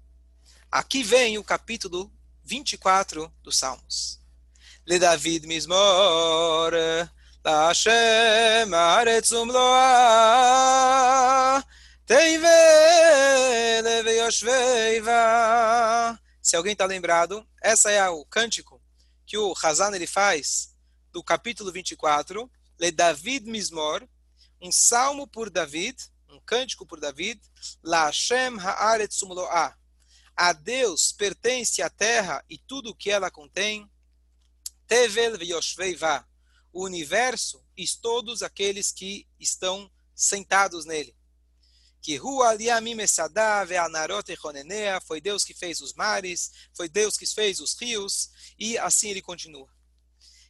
Aqui 0.71 1.03
vem 1.03 1.39
o 1.39 1.45
capítulo 1.45 2.11
24 2.45 3.33
dos 3.43 3.57
Salmos. 3.57 4.19
Le 4.87 4.99
David 4.99 5.47
Mismor, 5.47 6.73
la 7.45 7.69
Hashem 7.69 8.71
teive 12.07 12.47
leve 13.83 14.19
yoshveiva. 14.19 15.13
Se 16.43 16.57
alguém 16.57 16.73
está 16.73 16.87
lembrado, 16.87 17.47
essa 17.63 17.91
é 17.91 18.09
o 18.09 18.25
cântico 18.25 18.81
que 19.27 19.37
o 19.37 19.55
Hazan 19.63 19.95
ele 19.95 20.07
faz 20.07 20.75
do 21.12 21.23
capítulo 21.23 21.73
24, 21.73 22.50
Le 22.79 22.91
David 22.91 23.47
Mismor, 23.47 24.07
um 24.61 24.71
salmo 24.73 25.27
por 25.27 25.50
David, 25.50 25.97
um 26.29 26.41
cântico 26.41 26.87
por 26.87 27.00
David, 27.00 27.41
La 27.83 28.07
Hashem 28.07 28.59
Haaretz 28.59 29.23
Umloah. 29.23 29.77
A 30.37 30.53
Deus 30.53 31.12
pertence 31.12 31.83
a 31.83 31.91
terra 31.91 32.45
e 32.49 32.59
tudo 32.59 32.91
o 32.91 32.95
que 32.95 33.11
ela 33.11 33.31
contém. 33.31 33.91
Tevel 34.87 35.37
Vyoshveiva. 35.37 36.27
o 36.73 36.85
universo 36.85 37.65
e 37.77 37.87
todos 38.00 38.43
aqueles 38.43 38.93
que 38.93 39.27
estão 39.41 39.91
sentados 40.15 40.85
nele. 40.85 41.17
Que 42.00 42.21
foi 45.07 45.21
Deus 45.21 45.45
que 45.45 45.55
fez 45.55 45.81
os 45.81 45.95
mares, 45.95 46.53
foi 46.75 46.88
Deus 46.88 47.17
que 47.17 47.27
fez 47.27 47.59
os 47.59 47.75
rios, 47.75 48.31
e 48.59 48.79
assim 48.79 49.11
ele 49.11 49.23
continua. 49.23 49.69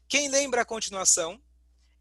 Quem 0.08 0.26
lembra 0.30 0.62
a 0.62 0.64
continuação? 0.64 1.38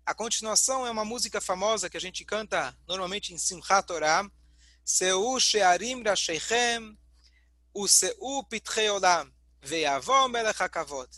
A 0.05 0.13
continuação 0.13 0.87
é 0.87 0.89
uma 0.89 1.03
música 1.03 1.41
famosa 1.41 1.89
que 1.89 1.97
a 1.97 1.99
gente 1.99 2.23
canta 2.23 2.73
normalmente 2.87 3.33
em 3.33 3.37
Simchat 3.37 3.85
Torah. 3.85 4.31
Seu 4.85 5.37
she'arim 5.37 6.01
rasheichem, 6.01 6.97
o 7.73 7.85
Seu 7.85 8.45
Pitreolam, 8.49 9.29
ve'avom 9.61 10.29
melech 10.29 10.57
hakavod. 10.57 11.09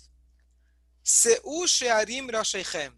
Seu 1.04 1.68
she'arim 1.68 2.26
rasheichem. 2.32 2.92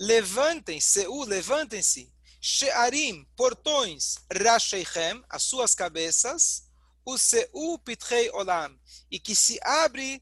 Levantem, 0.00 0.80
seu, 0.80 1.22
levantem-se. 1.22 2.12
She'arim, 2.40 3.24
portões, 3.36 4.16
rasheichem, 4.28 5.22
as 5.28 5.44
suas 5.44 5.72
cabeças. 5.72 6.68
o 7.04 7.16
Seu 7.16 7.78
Pitreolam, 7.84 8.76
E 9.08 9.20
que 9.20 9.36
se 9.36 9.60
abre 9.62 10.20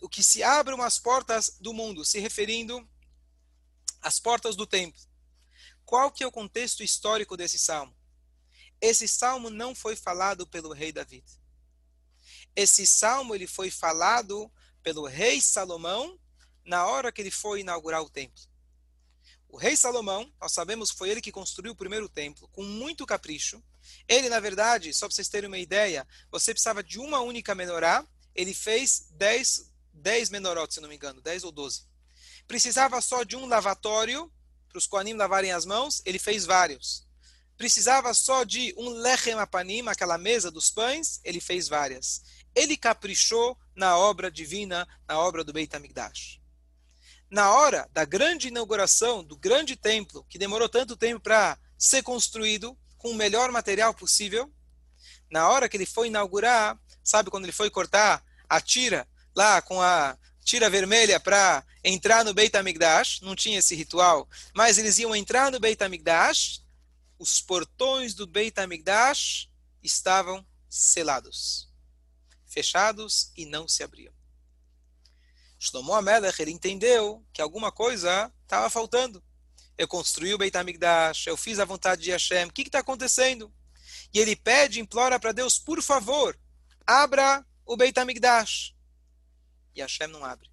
o 0.00 0.08
que 0.08 0.22
se 0.22 0.42
abram 0.42 0.82
as 0.82 0.98
portas 0.98 1.56
do 1.60 1.72
mundo, 1.72 2.04
se 2.04 2.18
referindo 2.18 2.86
às 4.02 4.20
portas 4.20 4.54
do 4.56 4.66
templo. 4.66 5.00
Qual 5.84 6.10
que 6.10 6.22
é 6.22 6.26
o 6.26 6.32
contexto 6.32 6.82
histórico 6.82 7.36
desse 7.36 7.58
salmo? 7.58 7.94
Esse 8.80 9.08
salmo 9.08 9.48
não 9.48 9.74
foi 9.74 9.96
falado 9.96 10.46
pelo 10.46 10.72
rei 10.72 10.92
David. 10.92 11.24
Esse 12.54 12.86
salmo 12.86 13.34
ele 13.34 13.46
foi 13.46 13.70
falado 13.70 14.50
pelo 14.82 15.06
rei 15.06 15.40
Salomão 15.40 16.18
na 16.64 16.86
hora 16.86 17.10
que 17.10 17.20
ele 17.20 17.30
foi 17.30 17.60
inaugurar 17.60 18.02
o 18.02 18.10
templo. 18.10 18.42
O 19.48 19.56
rei 19.56 19.76
Salomão, 19.76 20.32
nós 20.40 20.52
sabemos 20.52 20.90
foi 20.90 21.10
ele 21.10 21.20
que 21.20 21.30
construiu 21.30 21.72
o 21.72 21.76
primeiro 21.76 22.08
templo, 22.08 22.48
com 22.48 22.62
muito 22.62 23.06
capricho. 23.06 23.62
Ele, 24.08 24.28
na 24.28 24.40
verdade, 24.40 24.92
só 24.92 25.06
para 25.06 25.14
vocês 25.14 25.28
terem 25.28 25.48
uma 25.48 25.58
ideia, 25.58 26.06
você 26.30 26.52
precisava 26.52 26.82
de 26.82 26.98
uma 26.98 27.20
única 27.20 27.54
menorá, 27.54 28.06
ele 28.34 28.54
fez 28.54 29.08
10, 29.12 29.70
10 29.92 30.30
menorotes, 30.30 30.74
se 30.74 30.80
não 30.80 30.88
me 30.88 30.96
engano, 30.96 31.20
10 31.20 31.44
ou 31.44 31.52
12. 31.52 31.82
Precisava 32.46 33.00
só 33.00 33.22
de 33.22 33.36
um 33.36 33.46
lavatório, 33.46 34.30
para 34.68 34.78
os 34.78 34.86
Koanim 34.86 35.14
lavarem 35.14 35.52
as 35.52 35.64
mãos, 35.64 36.02
ele 36.04 36.18
fez 36.18 36.44
vários. 36.44 37.06
Precisava 37.56 38.12
só 38.12 38.42
de 38.42 38.74
um 38.76 38.88
lechem 38.88 39.34
apanim, 39.34 39.86
aquela 39.86 40.18
mesa 40.18 40.50
dos 40.50 40.70
pães, 40.70 41.20
ele 41.22 41.40
fez 41.40 41.68
várias 41.68 42.22
ele 42.54 42.76
caprichou 42.76 43.58
na 43.74 43.96
obra 43.98 44.30
divina, 44.30 44.86
na 45.08 45.18
obra 45.18 45.42
do 45.42 45.52
Beit 45.52 45.74
HaMikdash. 45.74 46.40
Na 47.30 47.52
hora 47.52 47.88
da 47.92 48.04
grande 48.04 48.48
inauguração 48.48 49.24
do 49.24 49.36
grande 49.36 49.74
templo, 49.74 50.24
que 50.28 50.38
demorou 50.38 50.68
tanto 50.68 50.96
tempo 50.96 51.20
para 51.20 51.58
ser 51.76 52.02
construído, 52.02 52.78
com 52.96 53.10
o 53.10 53.14
melhor 53.14 53.50
material 53.50 53.92
possível, 53.92 54.50
na 55.30 55.48
hora 55.48 55.68
que 55.68 55.76
ele 55.76 55.84
foi 55.84 56.06
inaugurar, 56.06 56.78
sabe 57.04 57.30
quando 57.30 57.44
ele 57.44 57.52
foi 57.52 57.70
cortar 57.70 58.24
a 58.48 58.60
tira 58.60 59.06
lá 59.36 59.60
com 59.62 59.80
a 59.80 60.16
tira 60.42 60.68
vermelha 60.68 61.20
para 61.20 61.64
entrar 61.82 62.24
no 62.24 62.34
Beit 62.34 62.56
HaMikdash, 62.56 63.20
não 63.20 63.36
tinha 63.36 63.58
esse 63.58 63.74
ritual, 63.74 64.28
mas 64.54 64.78
eles 64.78 64.98
iam 64.98 65.14
entrar 65.14 65.52
no 65.52 65.60
Beit 65.60 65.82
HaMikdash, 65.82 66.62
os 67.18 67.40
portões 67.40 68.14
do 68.14 68.26
Beit 68.26 68.58
HaMikdash 68.58 69.48
estavam 69.82 70.44
selados 70.68 71.72
fechados 72.54 73.32
e 73.36 73.44
não 73.44 73.66
se 73.66 73.82
abriam. 73.82 74.14
Shlomo 75.58 75.92
Amelech, 75.92 76.40
ele 76.40 76.52
entendeu 76.52 77.26
que 77.32 77.42
alguma 77.42 77.72
coisa 77.72 78.32
estava 78.42 78.70
faltando. 78.70 79.22
Eu 79.76 79.88
construí 79.88 80.32
o 80.32 80.38
Beit 80.38 80.56
HaMikdash, 80.56 81.26
eu 81.26 81.36
fiz 81.36 81.58
a 81.58 81.64
vontade 81.64 82.02
de 82.02 82.12
Hashem, 82.12 82.46
o 82.46 82.52
que 82.52 82.62
está 82.62 82.78
acontecendo? 82.78 83.52
E 84.12 84.20
ele 84.20 84.36
pede, 84.36 84.78
implora 84.78 85.18
para 85.18 85.32
Deus, 85.32 85.58
por 85.58 85.82
favor, 85.82 86.38
abra 86.86 87.44
o 87.66 87.76
Beit 87.76 87.98
HaMikdash. 87.98 88.74
E 89.74 89.80
Hashem 89.80 90.06
não 90.08 90.24
abre. 90.24 90.50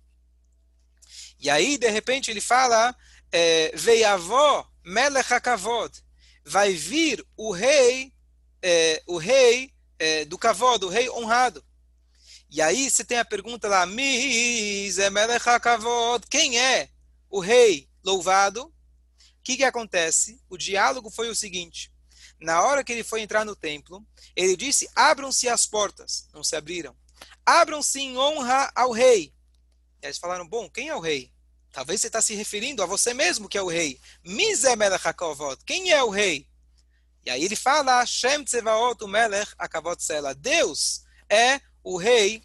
E 1.40 1.50
aí, 1.50 1.78
de 1.78 1.90
repente, 1.90 2.30
ele 2.32 2.42
fala, 2.42 2.96
é, 3.32 3.72
Veiavó 3.76 4.70
Melech 4.84 5.34
HaKavod, 5.34 5.92
vai 6.46 6.74
vir 6.74 7.26
o 7.38 7.52
rei, 7.52 8.14
é, 8.62 9.02
o 9.06 9.18
rei 9.18 9.74
é, 10.00 10.26
do 10.26 10.38
Kavod, 10.38 10.86
o 10.86 10.90
rei 10.90 11.10
honrado. 11.10 11.64
E 12.50 12.62
aí 12.62 12.90
você 12.90 13.04
tem 13.04 13.18
a 13.18 13.26
pergunta 13.26 13.68
lá, 13.68 13.88
quem 16.30 16.60
é 16.60 16.90
o 17.30 17.40
rei 17.40 17.90
louvado? 18.04 18.66
O 18.66 18.74
que, 19.44 19.58
que 19.58 19.64
acontece? 19.64 20.42
O 20.50 20.58
diálogo 20.58 21.10
foi 21.10 21.30
o 21.30 21.36
seguinte: 21.36 21.91
na 22.42 22.64
hora 22.64 22.84
que 22.84 22.92
ele 22.92 23.04
foi 23.04 23.22
entrar 23.22 23.46
no 23.46 23.56
templo, 23.56 24.06
ele 24.36 24.58
disse: 24.58 24.90
abram-se 24.96 25.48
as 25.48 25.68
portas. 25.68 26.28
Não 26.34 26.44
se 26.44 26.56
abriram. 26.56 26.96
Abram-se 27.46 28.00
em 28.00 28.18
honra 28.18 28.72
ao 28.76 28.92
rei. 28.92 29.34
E 30.02 30.06
eles 30.08 30.18
falaram: 30.18 30.48
bom, 30.48 30.70
quem 30.70 30.90
é 30.90 30.96
o 30.96 31.00
rei? 31.00 31.32
Talvez 31.72 32.02
você 32.02 32.08
está 32.08 32.22
se 32.22 32.34
referindo 32.34 32.84
a 32.84 32.86
você 32.86 33.14
mesmo 33.14 33.48
que 33.48 33.58
é 33.58 33.62
o 33.62 33.68
rei. 33.68 34.02
Quem 35.66 35.92
é 35.92 36.04
o 36.04 36.10
rei? 36.10 36.48
E 37.24 37.30
aí 37.30 37.44
ele 37.44 37.56
fala: 37.56 38.06
Shem 38.06 38.44
Tsevaot 38.44 39.00
Sela. 40.00 40.34
Deus 40.34 41.04
é 41.30 41.62
o 41.84 41.98
rei, 41.98 42.44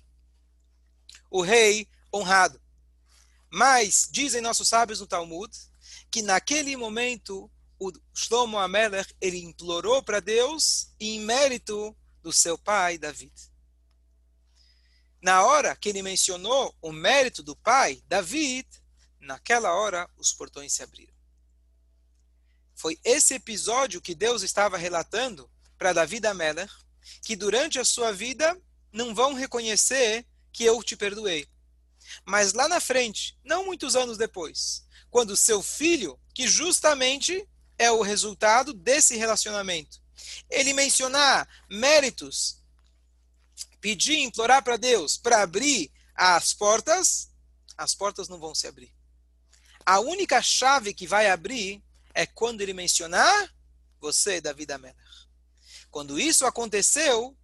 o 1.31 1.41
rei 1.41 1.88
honrado. 2.12 2.61
Mas, 3.50 4.09
dizem 4.11 4.43
nossos 4.43 4.69
sábios 4.69 5.00
no 5.00 5.07
Talmud, 5.07 5.50
que 6.11 6.21
naquele 6.21 6.76
momento 6.76 7.50
o 7.78 7.92
Shlomo 8.14 8.59
Amelech, 8.59 9.14
ele 9.21 9.38
implorou 9.38 10.02
para 10.02 10.21
Deus 10.21 10.92
em 10.99 11.21
mérito 11.21 11.97
do 12.23 12.33
seu 12.33 12.56
pai 12.59 12.99
David. 12.99 13.33
Na 15.21 15.45
hora 15.45 15.75
que 15.76 15.88
ele 15.88 16.02
mencionou 16.02 16.75
o 16.80 16.92
mérito 16.92 17.42
do 17.42 17.56
pai 17.56 18.02
David, 18.06 18.66
naquela 19.21 19.75
hora 19.75 20.09
os 20.16 20.33
portões 20.33 20.73
se 20.73 20.83
abriram. 20.83 21.14
Foi 22.75 22.99
esse 23.02 23.35
episódio 23.35 24.00
que 24.00 24.14
Deus 24.14 24.42
estava 24.42 24.76
relatando 24.76 25.50
para 25.78 25.92
David 25.92 26.26
Amelech, 26.26 26.73
que 27.23 27.35
durante 27.35 27.78
a 27.78 27.85
sua 27.85 28.12
vida 28.12 28.61
não 28.92 29.14
vão 29.14 29.35
reconhecer 29.35 30.26
que 30.52 30.64
eu 30.64 30.83
te 30.83 30.97
perdoei. 30.97 31.49
Mas 32.25 32.52
lá 32.52 32.68
na 32.68 32.80
frente, 32.80 33.38
não 33.45 33.64
muitos 33.64 33.97
anos 33.97 34.16
depois, 34.16 34.85
quando 35.11 35.37
seu 35.37 35.62
filho, 35.62 36.18
que 36.35 36.47
justamente 36.47 37.49
é 37.78 37.90
o 37.90 38.02
resultado 38.02 38.73
desse 38.73 39.16
relacionamento, 39.16 40.00
ele 40.50 40.73
mencionar 40.73 41.49
méritos, 41.68 42.62
pedir, 43.80 44.18
implorar 44.18 44.62
para 44.62 44.76
Deus 44.76 45.16
para 45.16 45.42
abrir 45.42 45.90
as 46.14 46.54
portas, 46.54 47.30
as 47.76 47.95
portas 47.95 48.28
não 48.28 48.38
vão 48.38 48.54
se 48.54 48.66
abrir. 48.66 48.95
A 49.85 50.00
única 50.00 50.42
chave 50.42 50.95
que 50.95 51.06
vai 51.06 51.28
abrir 51.28 51.83
é 52.14 52.26
quando 52.26 52.61
ele 52.61 52.73
mencionar 52.73 53.54
você, 54.00 54.40
Davi 54.40 54.64
da 54.66 54.78
Melech. 54.78 54.99
Quando 55.90 56.18
isso 56.18 56.45
aconteceu, 56.45 57.37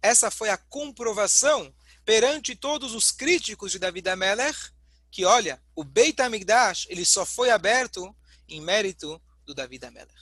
essa 0.00 0.30
foi 0.30 0.48
a 0.48 0.56
comprovação 0.56 1.74
perante 2.04 2.54
todos 2.54 2.94
os 2.94 3.10
críticos 3.10 3.72
de 3.72 3.78
David 3.78 4.08
Amelech 4.08 4.70
que, 5.10 5.24
olha, 5.24 5.60
o 5.74 5.84
Beit 5.84 6.20
HaMikdash 6.20 6.86
ele 6.88 7.04
só 7.04 7.26
foi 7.26 7.50
aberto 7.50 8.14
em 8.48 8.60
mérito 8.60 9.20
do 9.48 9.54
David 9.54 9.86
Amelech. 9.86 10.12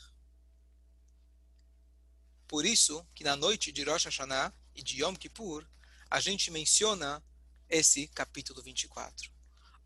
Por 2.47 2.65
isso 2.65 3.05
que 3.13 3.25
na 3.25 3.35
noite 3.35 3.73
de 3.73 3.83
Rosh 3.83 4.05
Hashanah 4.05 4.55
e 4.73 4.85
de 4.85 5.03
Yom 5.03 5.17
Kippur, 5.17 5.67
a 6.09 6.21
gente 6.21 6.49
menciona 6.53 7.21
esse 7.69 8.07
capítulo 8.07 8.63
24. 8.63 9.33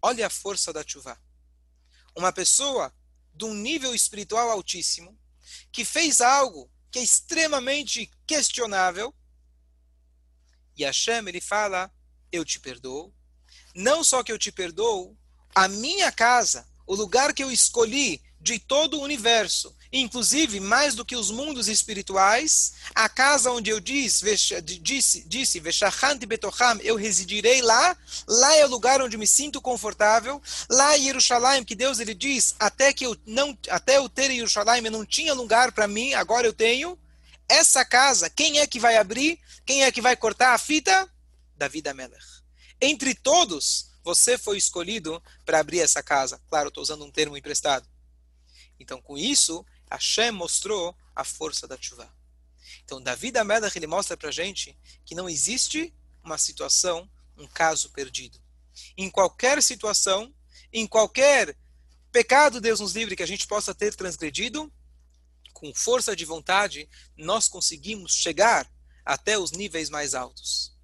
Olha 0.02 0.26
a 0.26 0.30
força 0.30 0.74
da 0.74 0.86
chuva. 0.86 1.18
Uma 2.14 2.34
pessoa 2.34 2.94
de 3.34 3.46
um 3.46 3.54
nível 3.54 3.94
espiritual 3.94 4.50
altíssimo, 4.50 5.18
que 5.72 5.86
fez 5.86 6.20
algo 6.20 6.70
que 6.90 6.98
é 6.98 7.02
extremamente 7.02 8.10
questionável, 8.26 9.14
e 10.76 10.84
Hashem, 10.84 11.26
ele 11.28 11.40
fala, 11.40 11.90
eu 12.30 12.44
te 12.44 12.60
perdoo. 12.60 13.14
Não 13.74 14.04
só 14.04 14.22
que 14.22 14.32
eu 14.32 14.38
te 14.38 14.52
perdoo, 14.52 15.16
a 15.54 15.66
minha 15.66 16.12
casa, 16.12 16.68
o 16.86 16.94
lugar 16.94 17.32
que 17.32 17.42
eu 17.42 17.50
escolhi 17.50 18.22
de 18.40 18.58
todo 18.58 18.98
o 18.98 19.02
universo, 19.02 19.76
inclusive 19.92 20.60
mais 20.60 20.94
do 20.94 21.04
que 21.04 21.14
os 21.14 21.30
mundos 21.30 21.68
espirituais, 21.68 22.72
a 22.94 23.08
casa 23.08 23.50
onde 23.50 23.70
eu 23.70 23.78
disse, 23.78 24.24
disse, 24.62 25.24
disse 25.28 25.60
Betocham, 26.26 26.78
eu 26.80 26.96
residirei 26.96 27.60
lá, 27.60 27.96
lá 28.26 28.56
é 28.56 28.64
o 28.64 28.70
lugar 28.70 29.02
onde 29.02 29.18
me 29.18 29.26
sinto 29.26 29.60
confortável, 29.60 30.40
lá 30.70 30.96
em 30.96 31.04
Jerusalém, 31.04 31.64
que 31.64 31.74
Deus 31.74 32.00
ele 32.00 32.14
diz, 32.14 32.54
até 32.58 32.92
que 32.92 33.04
eu 33.04 33.16
não, 33.26 33.56
até 33.68 33.98
eu 33.98 34.08
ter 34.08 34.30
Jerusalém, 34.30 34.82
eu 34.84 34.90
não 34.90 35.04
tinha 35.04 35.34
lugar 35.34 35.72
para 35.72 35.86
mim, 35.86 36.14
agora 36.14 36.46
eu 36.46 36.52
tenho, 36.52 36.98
essa 37.48 37.84
casa, 37.84 38.30
quem 38.30 38.60
é 38.60 38.66
que 38.66 38.78
vai 38.78 38.96
abrir? 38.96 39.40
Quem 39.66 39.82
é 39.82 39.90
que 39.90 40.00
vai 40.00 40.16
cortar 40.16 40.54
a 40.54 40.58
fita? 40.58 41.10
Davi 41.56 41.82
Amelech. 41.86 42.24
Entre 42.80 43.12
todos, 43.12 43.90
você 44.04 44.38
foi 44.38 44.56
escolhido 44.56 45.22
para 45.44 45.58
abrir 45.58 45.80
essa 45.80 46.02
casa. 46.02 46.40
Claro, 46.48 46.68
estou 46.68 46.82
usando 46.82 47.04
um 47.04 47.10
termo 47.10 47.36
emprestado. 47.36 47.86
Então, 48.80 49.00
com 49.00 49.16
isso, 49.16 49.64
Hashem 49.90 50.32
mostrou 50.32 50.96
a 51.14 51.22
força 51.22 51.68
da 51.68 51.80
chuva. 51.80 52.12
Então, 52.82 53.00
Davi 53.00 53.30
da 53.30 53.44
Melech, 53.44 53.76
ele 53.78 53.86
mostra 53.86 54.16
para 54.16 54.30
a 54.30 54.32
gente 54.32 54.76
que 55.04 55.14
não 55.14 55.28
existe 55.28 55.94
uma 56.24 56.38
situação, 56.38 57.08
um 57.36 57.46
caso 57.46 57.90
perdido. 57.90 58.40
Em 58.96 59.10
qualquer 59.10 59.62
situação, 59.62 60.34
em 60.72 60.86
qualquer 60.86 61.56
pecado, 62.10 62.60
Deus 62.60 62.80
nos 62.80 62.94
livre, 62.94 63.14
que 63.14 63.22
a 63.22 63.26
gente 63.26 63.46
possa 63.46 63.74
ter 63.74 63.94
transgredido, 63.94 64.72
com 65.52 65.74
força 65.74 66.16
de 66.16 66.24
vontade, 66.24 66.88
nós 67.16 67.46
conseguimos 67.46 68.14
chegar 68.14 68.70
até 69.04 69.38
os 69.38 69.50
níveis 69.50 69.90
mais 69.90 70.14
altos. 70.14 70.74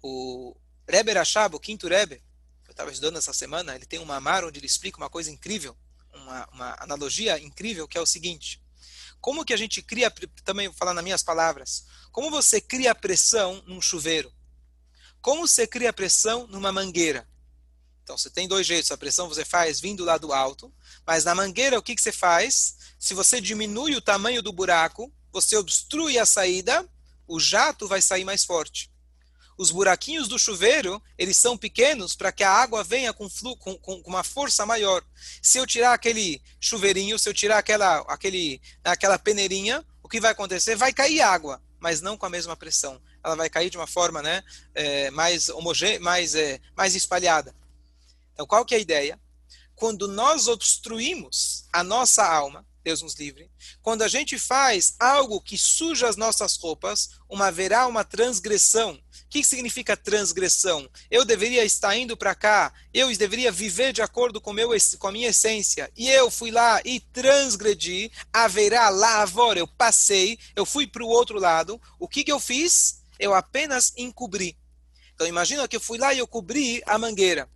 O 0.00 0.56
Rebbe 0.88 1.12
Rashab, 1.12 1.54
o 1.54 1.60
quinto 1.60 1.88
Rebbe, 1.88 2.22
eu 2.66 2.70
estava 2.70 2.90
estudando 2.90 3.18
essa 3.18 3.32
semana, 3.32 3.74
ele 3.74 3.84
tem 3.84 3.98
um 3.98 4.04
mamar 4.04 4.44
onde 4.44 4.58
ele 4.58 4.66
explica 4.66 4.96
uma 4.96 5.10
coisa 5.10 5.30
incrível, 5.30 5.76
uma, 6.14 6.48
uma 6.52 6.76
analogia 6.80 7.38
incrível, 7.38 7.88
que 7.88 7.98
é 7.98 8.00
o 8.00 8.06
seguinte. 8.06 8.62
Como 9.20 9.44
que 9.44 9.54
a 9.54 9.56
gente 9.56 9.80
cria, 9.82 10.10
também 10.44 10.68
vou 10.68 10.76
falar 10.76 10.94
nas 10.94 11.04
minhas 11.04 11.22
palavras, 11.22 11.84
como 12.10 12.30
você 12.30 12.60
cria 12.60 12.94
pressão 12.94 13.62
num 13.66 13.80
chuveiro? 13.80 14.32
Como 15.20 15.46
você 15.46 15.66
cria 15.66 15.92
pressão 15.92 16.46
numa 16.46 16.70
mangueira? 16.70 17.26
Então, 18.02 18.18
você 18.18 18.28
tem 18.28 18.46
dois 18.46 18.66
jeitos. 18.66 18.90
A 18.90 18.98
pressão 18.98 19.28
você 19.28 19.44
faz 19.44 19.80
vindo 19.80 20.04
lá 20.04 20.18
do 20.18 20.32
alto, 20.32 20.72
mas 21.06 21.24
na 21.24 21.34
mangueira, 21.34 21.78
o 21.78 21.82
que, 21.82 21.94
que 21.94 22.02
você 22.02 22.12
faz? 22.12 22.76
Se 22.98 23.14
você 23.14 23.40
diminui 23.40 23.94
o 23.94 24.02
tamanho 24.02 24.42
do 24.42 24.52
buraco, 24.52 25.10
você 25.32 25.56
obstrui 25.56 26.18
a 26.18 26.26
saída, 26.26 26.86
o 27.26 27.40
jato 27.40 27.88
vai 27.88 28.02
sair 28.02 28.24
mais 28.24 28.44
forte. 28.44 28.91
Os 29.62 29.70
buraquinhos 29.70 30.26
do 30.26 30.40
chuveiro, 30.40 31.00
eles 31.16 31.36
são 31.36 31.56
pequenos 31.56 32.16
para 32.16 32.32
que 32.32 32.42
a 32.42 32.50
água 32.50 32.82
venha 32.82 33.12
com, 33.12 33.30
flu, 33.30 33.56
com, 33.56 33.78
com, 33.78 34.02
uma 34.04 34.24
força 34.24 34.66
maior. 34.66 35.04
Se 35.40 35.56
eu 35.56 35.64
tirar 35.64 35.92
aquele 35.92 36.42
chuveirinho, 36.60 37.16
se 37.16 37.28
eu 37.28 37.32
tirar 37.32 37.58
aquela, 37.58 37.98
aquele, 38.08 38.60
aquela 38.82 39.16
peneirinha, 39.20 39.86
o 40.02 40.08
que 40.08 40.18
vai 40.18 40.32
acontecer? 40.32 40.74
Vai 40.74 40.92
cair 40.92 41.20
água, 41.20 41.62
mas 41.78 42.00
não 42.00 42.16
com 42.16 42.26
a 42.26 42.28
mesma 42.28 42.56
pressão. 42.56 43.00
Ela 43.22 43.36
vai 43.36 43.48
cair 43.48 43.70
de 43.70 43.76
uma 43.76 43.86
forma 43.86 44.20
né, 44.20 44.42
é, 44.74 45.12
mais 45.12 45.48
homogênea, 45.48 46.00
mais, 46.00 46.34
é, 46.34 46.60
mais 46.76 46.96
espalhada. 46.96 47.54
Então, 48.32 48.44
qual 48.44 48.64
que 48.64 48.74
é 48.74 48.78
a 48.78 48.80
ideia? 48.80 49.16
Quando 49.76 50.08
nós 50.08 50.48
obstruímos 50.48 51.68
a 51.72 51.84
nossa 51.84 52.26
alma, 52.26 52.66
Deus 52.82 53.00
nos 53.00 53.14
livre, 53.14 53.48
quando 53.80 54.02
a 54.02 54.08
gente 54.08 54.38
faz 54.38 54.96
algo 54.98 55.40
que 55.40 55.56
suja 55.56 56.08
as 56.08 56.16
nossas 56.16 56.56
roupas, 56.56 57.10
uma 57.28 57.46
haverá 57.46 57.86
uma 57.86 58.04
transgressão. 58.04 59.00
Que 59.32 59.42
significa 59.42 59.96
transgressão? 59.96 60.86
Eu 61.10 61.24
deveria 61.24 61.64
estar 61.64 61.96
indo 61.96 62.14
para 62.18 62.34
cá, 62.34 62.70
eu 62.92 63.10
deveria 63.16 63.50
viver 63.50 63.90
de 63.90 64.02
acordo 64.02 64.42
com, 64.42 64.52
meu, 64.52 64.68
com 64.98 65.08
a 65.08 65.12
minha 65.12 65.30
essência, 65.30 65.90
e 65.96 66.10
eu 66.10 66.30
fui 66.30 66.50
lá 66.50 66.82
e 66.84 67.00
transgredi, 67.00 68.12
haverá 68.30 68.90
lá 68.90 69.22
agora, 69.22 69.58
eu 69.58 69.66
passei, 69.66 70.38
eu 70.54 70.66
fui 70.66 70.86
para 70.86 71.02
o 71.02 71.08
outro 71.08 71.40
lado, 71.40 71.80
o 71.98 72.06
que, 72.06 72.24
que 72.24 72.30
eu 72.30 72.38
fiz? 72.38 73.00
Eu 73.18 73.32
apenas 73.32 73.94
encobri. 73.96 74.54
Então 75.14 75.26
imagina 75.26 75.66
que 75.66 75.76
eu 75.76 75.80
fui 75.80 75.96
lá 75.96 76.12
e 76.12 76.18
eu 76.18 76.26
cobri 76.26 76.82
a 76.84 76.98
mangueira. 76.98 77.48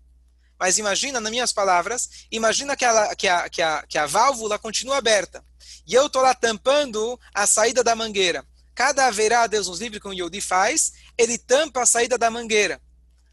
Mas 0.58 0.78
imagina, 0.78 1.20
nas 1.20 1.30
minhas 1.30 1.52
palavras, 1.52 2.08
imagina 2.30 2.74
que 2.74 2.86
que 3.18 3.28
a, 3.28 3.50
que 3.50 3.60
a, 3.60 3.86
que 3.86 3.98
a 3.98 4.06
válvula 4.06 4.58
continua 4.58 4.96
aberta. 4.96 5.44
E 5.86 5.92
eu 5.92 6.06
estou 6.06 6.22
lá 6.22 6.34
tampando 6.34 7.20
a 7.34 7.46
saída 7.46 7.84
da 7.84 7.94
mangueira. 7.94 8.46
Cada 8.76 9.06
haverá, 9.06 9.46
Deus 9.46 9.68
nos 9.68 9.80
livre, 9.80 9.98
que 9.98 10.06
o 10.06 10.12
Yodi 10.12 10.38
faz, 10.42 10.92
ele 11.16 11.38
tampa 11.38 11.82
a 11.82 11.86
saída 11.86 12.18
da 12.18 12.30
mangueira. 12.30 12.78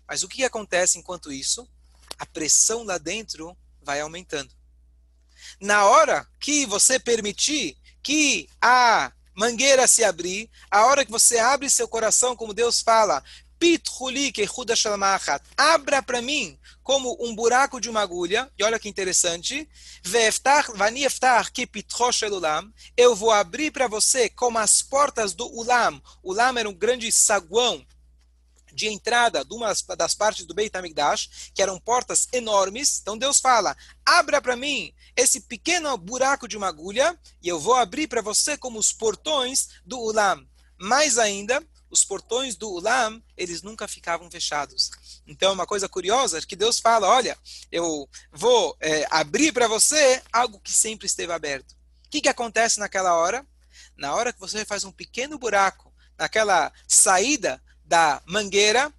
Mas 0.07 0.23
o 0.23 0.27
que 0.29 0.45
acontece 0.45 0.97
enquanto 0.97 1.33
isso? 1.33 1.67
A 2.17 2.25
pressão 2.25 2.83
lá 2.83 2.97
dentro 2.97 3.55
vai 3.81 3.99
aumentando. 3.99 4.55
Na 5.59 5.85
hora 5.85 6.25
que 6.39 6.65
você 6.65 6.97
permitir 6.97 7.77
que 8.01 8.47
a 8.61 9.11
mangueira 9.35 9.85
se 9.85 10.01
abrir, 10.01 10.49
a 10.71 10.85
hora 10.85 11.03
que 11.03 11.11
você 11.11 11.37
abre 11.39 11.69
seu 11.69 11.89
coração, 11.89 12.37
como 12.37 12.53
Deus 12.53 12.79
fala, 12.79 13.21
Abra 15.55 16.03
para 16.03 16.21
mim 16.21 16.59
como 16.83 17.15
um 17.19 17.33
buraco 17.33 17.79
de 17.79 17.89
uma 17.89 18.01
agulha. 18.01 18.51
E 18.57 18.63
olha 18.63 18.77
que 18.77 18.89
interessante. 18.89 19.69
Eu 22.97 23.15
vou 23.15 23.31
abrir 23.31 23.71
para 23.71 23.87
você 23.87 24.27
como 24.29 24.57
as 24.57 24.81
portas 24.81 25.33
do 25.33 25.47
ulam. 25.47 26.01
Ulam 26.21 26.57
era 26.57 26.67
um 26.67 26.73
grande 26.73 27.09
saguão 27.11 27.85
de 28.73 28.87
entrada 28.87 29.45
de 29.45 29.53
uma 29.53 29.73
das 29.95 30.15
partes 30.15 30.45
do 30.45 30.53
Beit 30.53 30.75
HaMikdash, 30.75 31.51
que 31.53 31.61
eram 31.61 31.79
portas 31.79 32.27
enormes. 32.33 32.99
Então 33.01 33.17
Deus 33.17 33.39
fala: 33.39 33.77
abra 34.05 34.41
para 34.41 34.57
mim 34.57 34.93
esse 35.15 35.41
pequeno 35.41 35.95
buraco 35.97 36.47
de 36.47 36.57
uma 36.57 36.67
agulha 36.67 37.17
e 37.41 37.47
eu 37.47 37.59
vou 37.59 37.75
abrir 37.75 38.07
para 38.07 38.21
você 38.21 38.57
como 38.57 38.77
os 38.77 38.91
portões 38.91 39.69
do 39.85 39.99
Ulam. 39.99 40.45
Mais 40.79 41.17
ainda, 41.17 41.65
os 41.93 42.03
portões 42.03 42.55
do 42.55 42.71
Ulam, 42.71 43.21
eles 43.37 43.61
nunca 43.61 43.87
ficavam 43.87 44.29
fechados. 44.29 44.89
Então, 45.27 45.53
uma 45.53 45.67
coisa 45.67 45.87
curiosa 45.87 46.39
é 46.39 46.41
que 46.41 46.55
Deus 46.55 46.79
fala, 46.79 47.07
olha, 47.07 47.37
eu 47.71 48.09
vou 48.31 48.75
é, 48.79 49.05
abrir 49.11 49.51
para 49.51 49.67
você 49.67 50.19
algo 50.33 50.59
que 50.59 50.71
sempre 50.71 51.05
esteve 51.05 51.31
aberto. 51.31 51.73
O 52.07 52.09
que, 52.09 52.21
que 52.21 52.29
acontece 52.29 52.79
naquela 52.79 53.13
hora? 53.13 53.45
Na 53.95 54.15
hora 54.15 54.33
que 54.33 54.39
você 54.39 54.65
faz 54.65 54.83
um 54.83 54.91
pequeno 54.91 55.37
buraco, 55.37 55.93
naquela 56.17 56.73
saída 56.87 57.63
da 57.85 58.23
mangueira, 58.25 58.91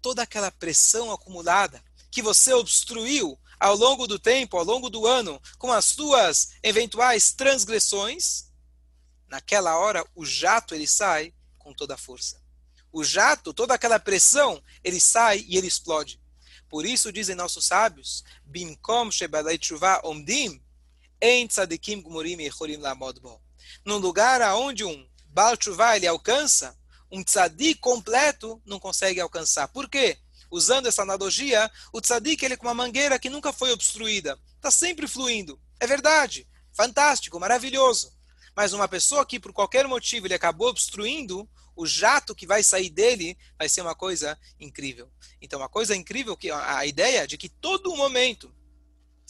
toda 0.00 0.22
aquela 0.22 0.50
pressão 0.50 1.12
acumulada 1.12 1.80
que 2.10 2.20
você 2.20 2.52
obstruiu 2.52 3.38
ao 3.60 3.76
longo 3.76 4.08
do 4.08 4.18
tempo, 4.18 4.56
ao 4.56 4.64
longo 4.64 4.90
do 4.90 5.06
ano, 5.06 5.40
com 5.58 5.70
as 5.70 5.84
suas 5.84 6.54
eventuais 6.60 7.32
transgressões, 7.32 8.46
naquela 9.28 9.78
hora 9.78 10.04
o 10.16 10.24
jato 10.24 10.74
ele 10.74 10.88
sai 10.88 11.32
com 11.62 11.72
toda 11.72 11.94
a 11.94 11.98
força. 11.98 12.42
O 12.92 13.02
jato, 13.02 13.54
toda 13.54 13.74
aquela 13.74 13.98
pressão, 13.98 14.62
ele 14.84 15.00
sai 15.00 15.44
e 15.48 15.56
ele 15.56 15.66
explode. 15.66 16.20
Por 16.68 16.84
isso 16.84 17.12
dizem 17.12 17.34
nossos 17.34 17.66
sábios, 17.66 18.24
Bimkom 18.44 19.10
omdim, 20.04 20.62
en 21.20 21.48
lamod. 22.80 23.20
No 23.84 23.98
lugar 23.98 24.42
aonde 24.42 24.84
um 24.84 25.08
Baal 25.28 25.56
ele 25.96 26.06
alcança, 26.06 26.76
um 27.10 27.22
tzadik 27.22 27.80
completo 27.80 28.60
não 28.66 28.78
consegue 28.78 29.20
alcançar. 29.20 29.68
Por 29.68 29.88
quê? 29.88 30.18
Usando 30.50 30.86
essa 30.86 31.02
analogia, 31.02 31.70
o 31.92 32.00
tzadik 32.00 32.44
ele 32.44 32.54
é 32.54 32.56
com 32.56 32.66
uma 32.66 32.74
mangueira 32.74 33.18
que 33.18 33.30
nunca 33.30 33.52
foi 33.52 33.72
obstruída. 33.72 34.38
Está 34.56 34.70
sempre 34.70 35.06
fluindo. 35.06 35.58
É 35.80 35.86
verdade. 35.86 36.46
Fantástico, 36.72 37.40
maravilhoso. 37.40 38.12
Mas 38.54 38.72
uma 38.72 38.88
pessoa 38.88 39.24
que, 39.24 39.40
por 39.40 39.52
qualquer 39.52 39.86
motivo, 39.86 40.26
ele 40.26 40.34
acabou 40.34 40.68
obstruindo, 40.68 41.48
o 41.74 41.86
jato 41.86 42.34
que 42.34 42.46
vai 42.46 42.62
sair 42.62 42.90
dele 42.90 43.36
vai 43.58 43.68
ser 43.68 43.80
uma 43.80 43.94
coisa 43.94 44.38
incrível. 44.60 45.10
Então, 45.40 45.58
uma 45.58 45.68
coisa 45.68 45.96
incrível 45.96 46.36
que 46.36 46.50
a 46.50 46.84
ideia 46.84 47.26
de 47.26 47.38
que 47.38 47.48
todo 47.48 47.96
momento, 47.96 48.54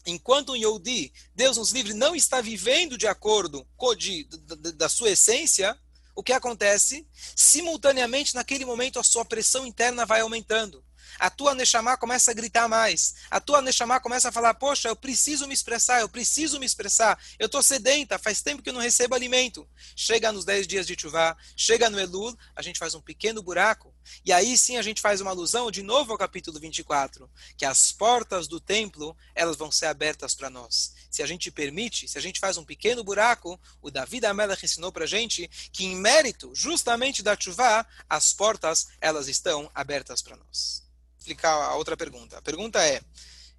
enquanto 0.05 0.53
um 0.53 0.57
Yodi, 0.57 1.13
Deus 1.35 1.57
nos 1.57 1.71
livre, 1.71 1.95
não 1.95 2.17
está 2.17 2.41
vivendo 2.41 2.99
de 2.99 3.07
acordo 3.07 3.67
com 3.77 3.95
de, 3.95 4.25
da, 4.25 4.71
da 4.73 4.89
sua 4.89 5.11
essência, 5.11 5.79
o 6.15 6.23
que 6.23 6.33
acontece? 6.33 7.07
Simultaneamente, 7.37 8.35
naquele 8.35 8.65
momento, 8.65 8.99
a 8.99 9.05
sua 9.05 9.25
pressão 9.25 9.65
interna 9.65 10.05
vai 10.05 10.21
aumentando 10.21 10.85
a 11.19 11.31
tua 11.31 11.55
Neshama 11.55 11.97
começa 11.97 12.31
a 12.31 12.35
gritar 12.35 12.69
mais. 12.69 13.15
A 13.31 13.41
tua 13.41 13.63
Neshama 13.63 14.01
começa 14.01 14.29
a 14.29 14.33
falar: 14.33 14.55
Poxa, 14.55 14.89
eu 14.89 14.97
preciso 14.97 15.47
me 15.47 15.55
expressar, 15.55 16.01
eu 16.01 16.09
preciso 16.09 16.59
me 16.59 16.67
expressar. 16.67 17.19
Eu 17.39 17.47
estou 17.47 17.63
sedenta, 17.63 18.19
faz 18.19 18.43
tempo 18.43 18.63
que 18.63 18.71
eu 18.71 18.75
não 18.75 18.81
recebo 18.81 19.15
alimento. 19.15 19.69
Chega 19.97 20.33
nos 20.33 20.45
10 20.45 20.67
dias 20.67 20.87
de 20.87 20.97
Tchuvá, 20.97 21.37
chega 21.57 21.89
no 21.91 21.99
Elul, 21.99 22.37
a 22.55 22.63
gente 22.63 22.79
faz 22.79 22.95
um 22.95 23.01
pequeno 23.01 23.43
buraco. 23.43 23.95
E 24.25 24.33
aí 24.33 24.57
sim 24.59 24.77
a 24.77 24.83
gente 24.83 25.01
faz 25.01 25.21
uma 25.21 25.31
alusão 25.31 25.71
de 25.71 25.83
novo 25.83 26.13
ao 26.13 26.19
capítulo 26.19 26.59
24, 26.59 27.31
que 27.57 27.65
as 27.65 27.93
portas 27.93 28.49
do 28.49 28.61
templo, 28.61 29.17
elas 29.35 29.57
vão 29.57 29.71
ser 29.71 29.87
abertas 29.87 30.35
para 30.35 30.51
nós. 30.51 30.95
Se 31.11 31.23
a 31.23 31.27
gente 31.27 31.51
permite, 31.51 32.09
se 32.09 32.19
a 32.19 32.21
gente 32.21 32.41
faz 32.41 32.57
um 32.57 32.65
pequeno 32.65 33.05
buraco, 33.05 33.61
o 33.81 33.91
Davi 33.91 34.21
da 34.21 34.33
ensinou 34.63 34.91
para 34.93 35.05
a 35.05 35.07
gente 35.07 35.49
que 35.73 35.85
em 35.85 35.97
mérito 35.97 36.53
justamente 36.55 37.23
da 37.23 37.37
Tchuvá, 37.37 37.87
as 38.09 38.33
portas, 38.33 38.89
elas 39.01 39.29
estão 39.29 39.71
abertas 39.75 40.21
para 40.21 40.37
nós 40.37 40.83
explicar 41.23 41.53
a 41.53 41.77
outra 41.77 41.97
pergunta. 41.97 42.37
A 42.37 42.43
pergunta 42.43 42.85
é: 42.85 43.01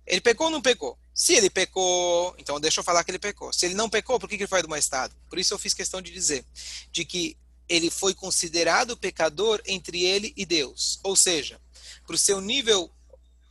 ele 0.05 0.21
pecou 0.21 0.47
ou 0.47 0.51
não 0.51 0.61
pecou? 0.61 0.97
Se 1.13 1.33
ele 1.33 1.49
pecou, 1.49 2.35
então 2.37 2.59
deixa 2.59 2.81
eu 2.81 2.83
falar 2.83 3.03
que 3.03 3.11
ele 3.11 3.19
pecou. 3.19 3.53
Se 3.53 3.65
ele 3.65 3.73
não 3.73 3.89
pecou, 3.89 4.19
por 4.19 4.27
que 4.27 4.35
ele 4.35 4.47
foi 4.47 4.61
do 4.61 4.69
mais 4.69 4.83
estado? 4.83 5.15
Por 5.29 5.39
isso 5.39 5.53
eu 5.53 5.59
fiz 5.59 5.73
questão 5.73 6.01
de 6.01 6.11
dizer 6.11 6.45
de 6.91 7.05
que 7.05 7.37
ele 7.69 7.89
foi 7.89 8.13
considerado 8.13 8.97
pecador 8.97 9.61
entre 9.65 10.03
ele 10.03 10.33
e 10.35 10.45
Deus. 10.45 10.99
Ou 11.03 11.15
seja, 11.15 11.59
para 12.05 12.15
o 12.15 12.19
seu 12.19 12.41
nível 12.41 12.91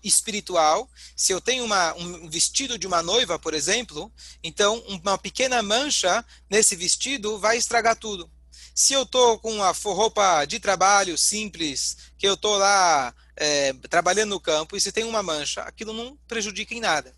espiritual, 0.05 0.91
se 1.17 1.33
eu 1.33 1.41
tenho 1.41 1.65
uma, 1.65 1.95
um 1.95 2.29
vestido 2.29 2.77
de 2.77 2.87
uma 2.87 3.03
noiva, 3.03 3.39
por 3.39 3.55
exemplo, 3.55 4.13
então 4.43 4.79
uma 4.89 5.17
pequena 5.17 5.63
mancha 5.63 6.25
nesse 6.51 6.77
vestido 6.77 7.39
vai 7.39 7.57
estragar 7.57 7.97
tudo. 7.97 8.31
Se 8.75 8.93
eu 8.93 9.03
estou 9.03 9.39
com 9.39 9.55
uma 9.55 9.71
roupa 9.71 10.45
de 10.45 10.59
trabalho 10.59 11.17
simples, 11.17 11.97
que 12.19 12.27
eu 12.27 12.35
estou 12.35 12.57
lá 12.57 13.15
é, 13.37 13.73
trabalhando 13.89 14.31
no 14.31 14.41
campo 14.41 14.77
e 14.77 14.81
se 14.81 14.93
tem 14.93 15.05
uma 15.05 15.23
mancha, 15.23 15.63
aquilo 15.63 15.93
não 15.93 16.17
prejudica 16.27 16.75
em 16.75 16.81
nada. 16.81 17.15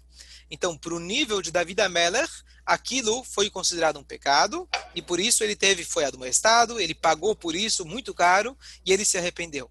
Então, 0.51 0.77
para 0.77 0.95
o 0.95 1.01
nível 1.01 1.41
de 1.41 1.51
David 1.51 1.81
Ameller, 1.81 2.29
aquilo 2.65 3.25
foi 3.25 3.51
considerado 3.51 3.99
um 3.99 4.05
pecado 4.05 4.69
e 4.95 5.03
por 5.03 5.19
isso 5.19 5.43
ele 5.43 5.57
teve 5.57 5.85
foi 5.85 6.05
admoestado, 6.05 6.79
ele 6.79 6.95
pagou 6.95 7.35
por 7.35 7.55
isso 7.55 7.85
muito 7.85 8.15
caro 8.15 8.57
e 8.85 8.93
ele 8.93 9.05
se 9.05 9.19
arrependeu. 9.19 9.71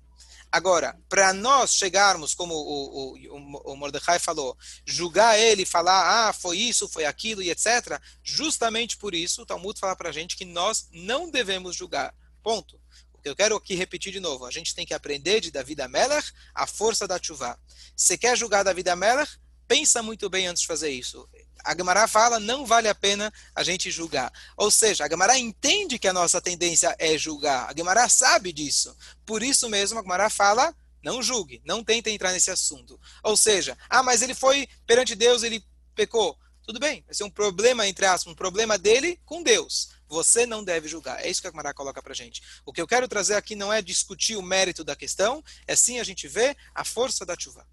Agora, 0.53 0.95
para 1.10 1.34
nós 1.34 1.73
chegarmos, 1.73 2.36
como 2.36 2.53
o, 2.53 3.15
o, 3.15 3.71
o, 3.71 3.75
Mordecai 3.75 4.19
falou, 4.19 4.56
julgar 4.86 5.39
ele, 5.39 5.65
falar, 5.65 6.29
ah, 6.29 6.34
foi 6.34 6.60
isso, 6.60 6.88
foi 6.88 7.06
aquilo 7.06 7.41
e 7.41 7.49
etc., 7.49 7.99
justamente 8.21 8.95
por 8.95 9.15
isso 9.15 9.41
o 9.41 9.45
Talmud 9.47 9.79
fala 9.79 9.95
para 9.95 10.10
a 10.10 10.12
gente 10.12 10.38
que 10.38 10.45
nós 10.45 10.88
não 10.91 11.32
devemos 11.32 11.75
julgar. 11.75 12.13
Ponto. 12.43 12.79
Eu 13.23 13.36
quero 13.36 13.55
aqui 13.55 13.75
repetir 13.75 14.12
de 14.12 14.19
novo, 14.19 14.45
a 14.45 14.51
gente 14.51 14.75
tem 14.75 14.86
que 14.86 14.93
aprender 14.93 15.39
de 15.39 15.51
David 15.51 15.81
Ameller 15.81 16.23
a 16.53 16.67
força 16.67 17.07
da 17.07 17.21
chuva. 17.21 17.59
Se 17.95 18.17
quer 18.17 18.38
julgar 18.38 18.63
David 18.63 18.89
Ameller, 18.89 19.27
pensa 19.67 20.03
muito 20.03 20.29
bem 20.29 20.47
antes 20.47 20.62
de 20.62 20.67
fazer 20.67 20.89
isso 20.89 21.27
a 21.63 21.75
Gemara 21.75 22.07
fala, 22.07 22.39
não 22.39 22.65
vale 22.65 22.89
a 22.89 22.95
pena 22.95 23.31
a 23.55 23.63
gente 23.63 23.89
julgar. 23.89 24.31
Ou 24.57 24.69
seja, 24.69 25.05
a 25.05 25.09
Gemara 25.09 25.38
entende 25.38 25.97
que 25.97 26.07
a 26.07 26.13
nossa 26.13 26.41
tendência 26.41 26.93
é 26.99 27.17
julgar. 27.17 27.69
A 27.69 27.73
Gemara 27.75 28.09
sabe 28.09 28.51
disso. 28.51 28.95
Por 29.25 29.41
isso 29.41 29.69
mesmo, 29.69 29.97
a 29.97 30.01
Gemara 30.01 30.29
fala, 30.29 30.75
não 31.01 31.23
julgue, 31.23 31.62
não 31.65 31.83
tente 31.83 32.09
entrar 32.09 32.33
nesse 32.33 32.51
assunto. 32.51 32.99
Ou 33.23 33.38
seja, 33.38 33.77
ah, 33.89 34.03
mas 34.03 34.21
ele 34.21 34.36
foi 34.36 34.67
perante 34.86 35.15
Deus, 35.15 35.43
ele 35.43 35.63
pecou. 35.95 36.38
Tudo 36.65 36.79
bem, 36.79 37.03
esse 37.09 37.23
é 37.23 37.25
um 37.25 37.29
problema, 37.29 37.88
entre 37.88 38.05
aspas, 38.05 38.31
um 38.31 38.36
problema 38.36 38.77
dele 38.77 39.19
com 39.25 39.41
Deus. 39.41 39.89
Você 40.13 40.45
não 40.45 40.63
deve 40.63 40.88
julgar. 40.88 41.26
É 41.26 41.28
isso 41.28 41.41
que 41.41 41.47
a 41.47 41.49
Gemara 41.49 41.73
coloca 41.73 41.99
pra 41.99 42.13
gente. 42.13 42.39
O 42.63 42.71
que 42.71 42.80
eu 42.80 42.86
quero 42.86 43.08
trazer 43.08 43.34
aqui 43.34 43.56
não 43.56 43.73
é 43.73 43.82
discutir 43.82 44.36
o 44.36 44.43
mérito 44.43 44.84
da 44.84 44.95
questão, 44.95 45.43
é 45.65 45.76
sim 45.76 45.99
a 45.99 46.04
gente 46.04 46.28
ver 46.28 46.56
a 46.76 46.86
força 46.86 47.26
da 47.26 47.36
chuva. 47.36 47.67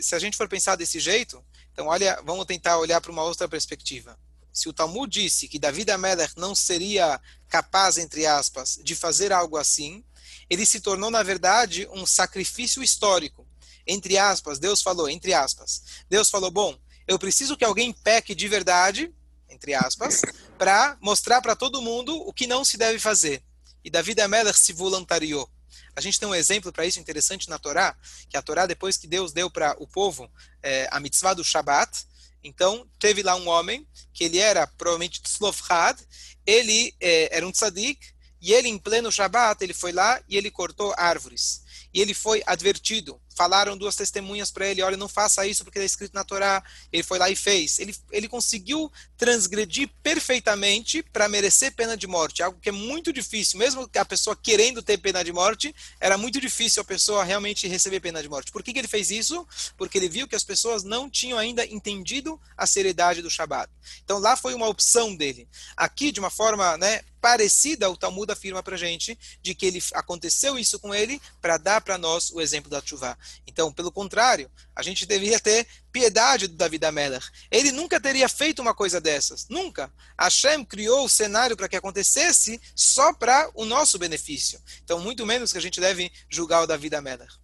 Se 0.00 0.12
a 0.16 0.18
gente 0.18 0.36
for 0.36 0.48
pensar 0.48 0.74
desse 0.74 0.98
jeito, 0.98 1.44
então, 1.72 1.86
olha, 1.86 2.20
vamos 2.24 2.46
tentar 2.46 2.78
olhar 2.78 3.00
para 3.00 3.12
uma 3.12 3.22
outra 3.22 3.48
perspectiva. 3.48 4.18
Se 4.52 4.68
o 4.68 4.72
Talmud 4.72 5.08
disse 5.08 5.46
que 5.46 5.56
David 5.56 5.92
Amelech 5.92 6.34
não 6.36 6.52
seria 6.52 7.20
capaz, 7.48 7.96
entre 7.96 8.26
aspas, 8.26 8.80
de 8.82 8.96
fazer 8.96 9.32
algo 9.32 9.56
assim, 9.56 10.04
ele 10.50 10.66
se 10.66 10.80
tornou, 10.80 11.12
na 11.12 11.22
verdade, 11.22 11.88
um 11.92 12.04
sacrifício 12.04 12.82
histórico. 12.82 13.46
Entre 13.86 14.18
aspas, 14.18 14.58
Deus 14.58 14.82
falou, 14.82 15.08
entre 15.08 15.32
aspas, 15.32 15.82
Deus 16.10 16.28
falou, 16.28 16.50
bom, 16.50 16.76
eu 17.06 17.20
preciso 17.20 17.56
que 17.56 17.64
alguém 17.64 17.92
peque 17.92 18.34
de 18.34 18.48
verdade, 18.48 19.14
entre 19.54 19.72
aspas, 19.72 20.20
para 20.58 20.96
mostrar 21.00 21.40
para 21.40 21.56
todo 21.56 21.80
mundo 21.80 22.16
o 22.16 22.32
que 22.32 22.46
não 22.46 22.64
se 22.64 22.76
deve 22.76 22.98
fazer. 22.98 23.42
E 23.84 23.90
David 23.90 24.20
Amelech 24.20 24.58
se 24.58 24.72
voluntariou. 24.72 25.48
A 25.96 26.00
gente 26.00 26.18
tem 26.18 26.28
um 26.28 26.34
exemplo 26.34 26.72
para 26.72 26.86
isso 26.86 26.98
interessante 26.98 27.48
na 27.48 27.58
Torá, 27.58 27.96
que 28.28 28.36
a 28.36 28.42
Torá, 28.42 28.66
depois 28.66 28.96
que 28.96 29.06
Deus 29.06 29.32
deu 29.32 29.50
para 29.50 29.76
o 29.78 29.86
povo 29.86 30.30
é, 30.62 30.88
a 30.90 30.98
mitzvah 30.98 31.34
do 31.34 31.44
Shabat, 31.44 32.06
então 32.42 32.86
teve 32.98 33.22
lá 33.22 33.36
um 33.36 33.48
homem, 33.48 33.86
que 34.12 34.24
ele 34.24 34.38
era 34.38 34.66
provavelmente 34.66 35.22
tzlofhad, 35.22 35.98
ele 36.44 36.94
é, 37.00 37.36
era 37.36 37.46
um 37.46 37.52
tzadik, 37.52 38.12
e 38.40 38.52
ele 38.52 38.68
em 38.68 38.78
pleno 38.78 39.10
Shabat, 39.10 39.62
ele 39.62 39.72
foi 39.72 39.92
lá 39.92 40.20
e 40.28 40.36
ele 40.36 40.50
cortou 40.50 40.92
árvores. 40.98 41.62
E 41.94 42.00
ele 42.00 42.12
foi 42.12 42.42
advertido 42.44 43.20
falaram 43.34 43.76
duas 43.76 43.96
testemunhas 43.96 44.50
para 44.50 44.66
ele, 44.66 44.82
olha, 44.82 44.96
não 44.96 45.08
faça 45.08 45.46
isso 45.46 45.64
porque 45.64 45.78
está 45.78 45.86
escrito 45.86 46.14
na 46.14 46.24
Torá. 46.24 46.62
Ele 46.92 47.02
foi 47.02 47.18
lá 47.18 47.28
e 47.28 47.36
fez. 47.36 47.78
Ele, 47.78 47.94
ele 48.10 48.28
conseguiu 48.28 48.90
transgredir 49.16 49.90
perfeitamente 50.02 51.02
para 51.02 51.28
merecer 51.28 51.72
pena 51.72 51.96
de 51.96 52.06
morte, 52.06 52.42
algo 52.42 52.58
que 52.60 52.68
é 52.68 52.72
muito 52.72 53.12
difícil, 53.12 53.58
mesmo 53.58 53.88
que 53.88 53.98
a 53.98 54.04
pessoa 54.04 54.36
querendo 54.36 54.82
ter 54.82 54.98
pena 54.98 55.22
de 55.24 55.32
morte, 55.32 55.74
era 56.00 56.16
muito 56.16 56.40
difícil 56.40 56.80
a 56.80 56.84
pessoa 56.84 57.24
realmente 57.24 57.66
receber 57.66 58.00
pena 58.00 58.22
de 58.22 58.28
morte. 58.28 58.52
Por 58.52 58.62
que, 58.62 58.72
que 58.72 58.78
ele 58.78 58.88
fez 58.88 59.10
isso? 59.10 59.46
Porque 59.76 59.98
ele 59.98 60.08
viu 60.08 60.28
que 60.28 60.36
as 60.36 60.44
pessoas 60.44 60.84
não 60.84 61.08
tinham 61.08 61.38
ainda 61.38 61.64
entendido 61.66 62.40
a 62.56 62.66
seriedade 62.66 63.22
do 63.22 63.30
Shabat. 63.30 63.70
Então 64.04 64.18
lá 64.18 64.36
foi 64.36 64.54
uma 64.54 64.68
opção 64.68 65.14
dele. 65.14 65.48
Aqui, 65.76 66.12
de 66.12 66.20
uma 66.20 66.30
forma 66.30 66.76
né, 66.76 67.00
parecida, 67.24 67.88
o 67.88 67.96
Talmud 67.96 68.30
afirma 68.30 68.62
para 68.62 68.76
gente 68.76 69.18
de 69.40 69.54
que 69.54 69.64
ele 69.64 69.82
aconteceu 69.94 70.58
isso 70.58 70.78
com 70.78 70.94
ele 70.94 71.18
para 71.40 71.56
dar 71.56 71.80
para 71.80 71.96
nós 71.96 72.30
o 72.30 72.38
exemplo 72.38 72.68
da 72.68 72.82
chuva. 72.84 73.18
Então, 73.46 73.72
pelo 73.72 73.90
contrário, 73.90 74.50
a 74.76 74.82
gente 74.82 75.06
deveria 75.06 75.40
ter 75.40 75.66
piedade 75.90 76.48
do 76.48 76.54
David 76.54 76.84
Ameller. 76.84 77.26
Ele 77.50 77.72
nunca 77.72 77.98
teria 77.98 78.28
feito 78.28 78.60
uma 78.60 78.74
coisa 78.74 79.00
dessas. 79.00 79.48
Nunca. 79.48 79.90
Hashem 80.20 80.62
criou 80.66 81.06
o 81.06 81.08
cenário 81.08 81.56
para 81.56 81.66
que 81.66 81.76
acontecesse 81.76 82.60
só 82.76 83.14
para 83.14 83.50
o 83.54 83.64
nosso 83.64 83.98
benefício. 83.98 84.60
Então, 84.82 85.00
muito 85.00 85.24
menos 85.24 85.50
que 85.50 85.56
a 85.56 85.62
gente 85.62 85.80
deve 85.80 86.12
julgar 86.28 86.62
o 86.62 86.66
David 86.66 86.94
Ameller. 86.94 87.43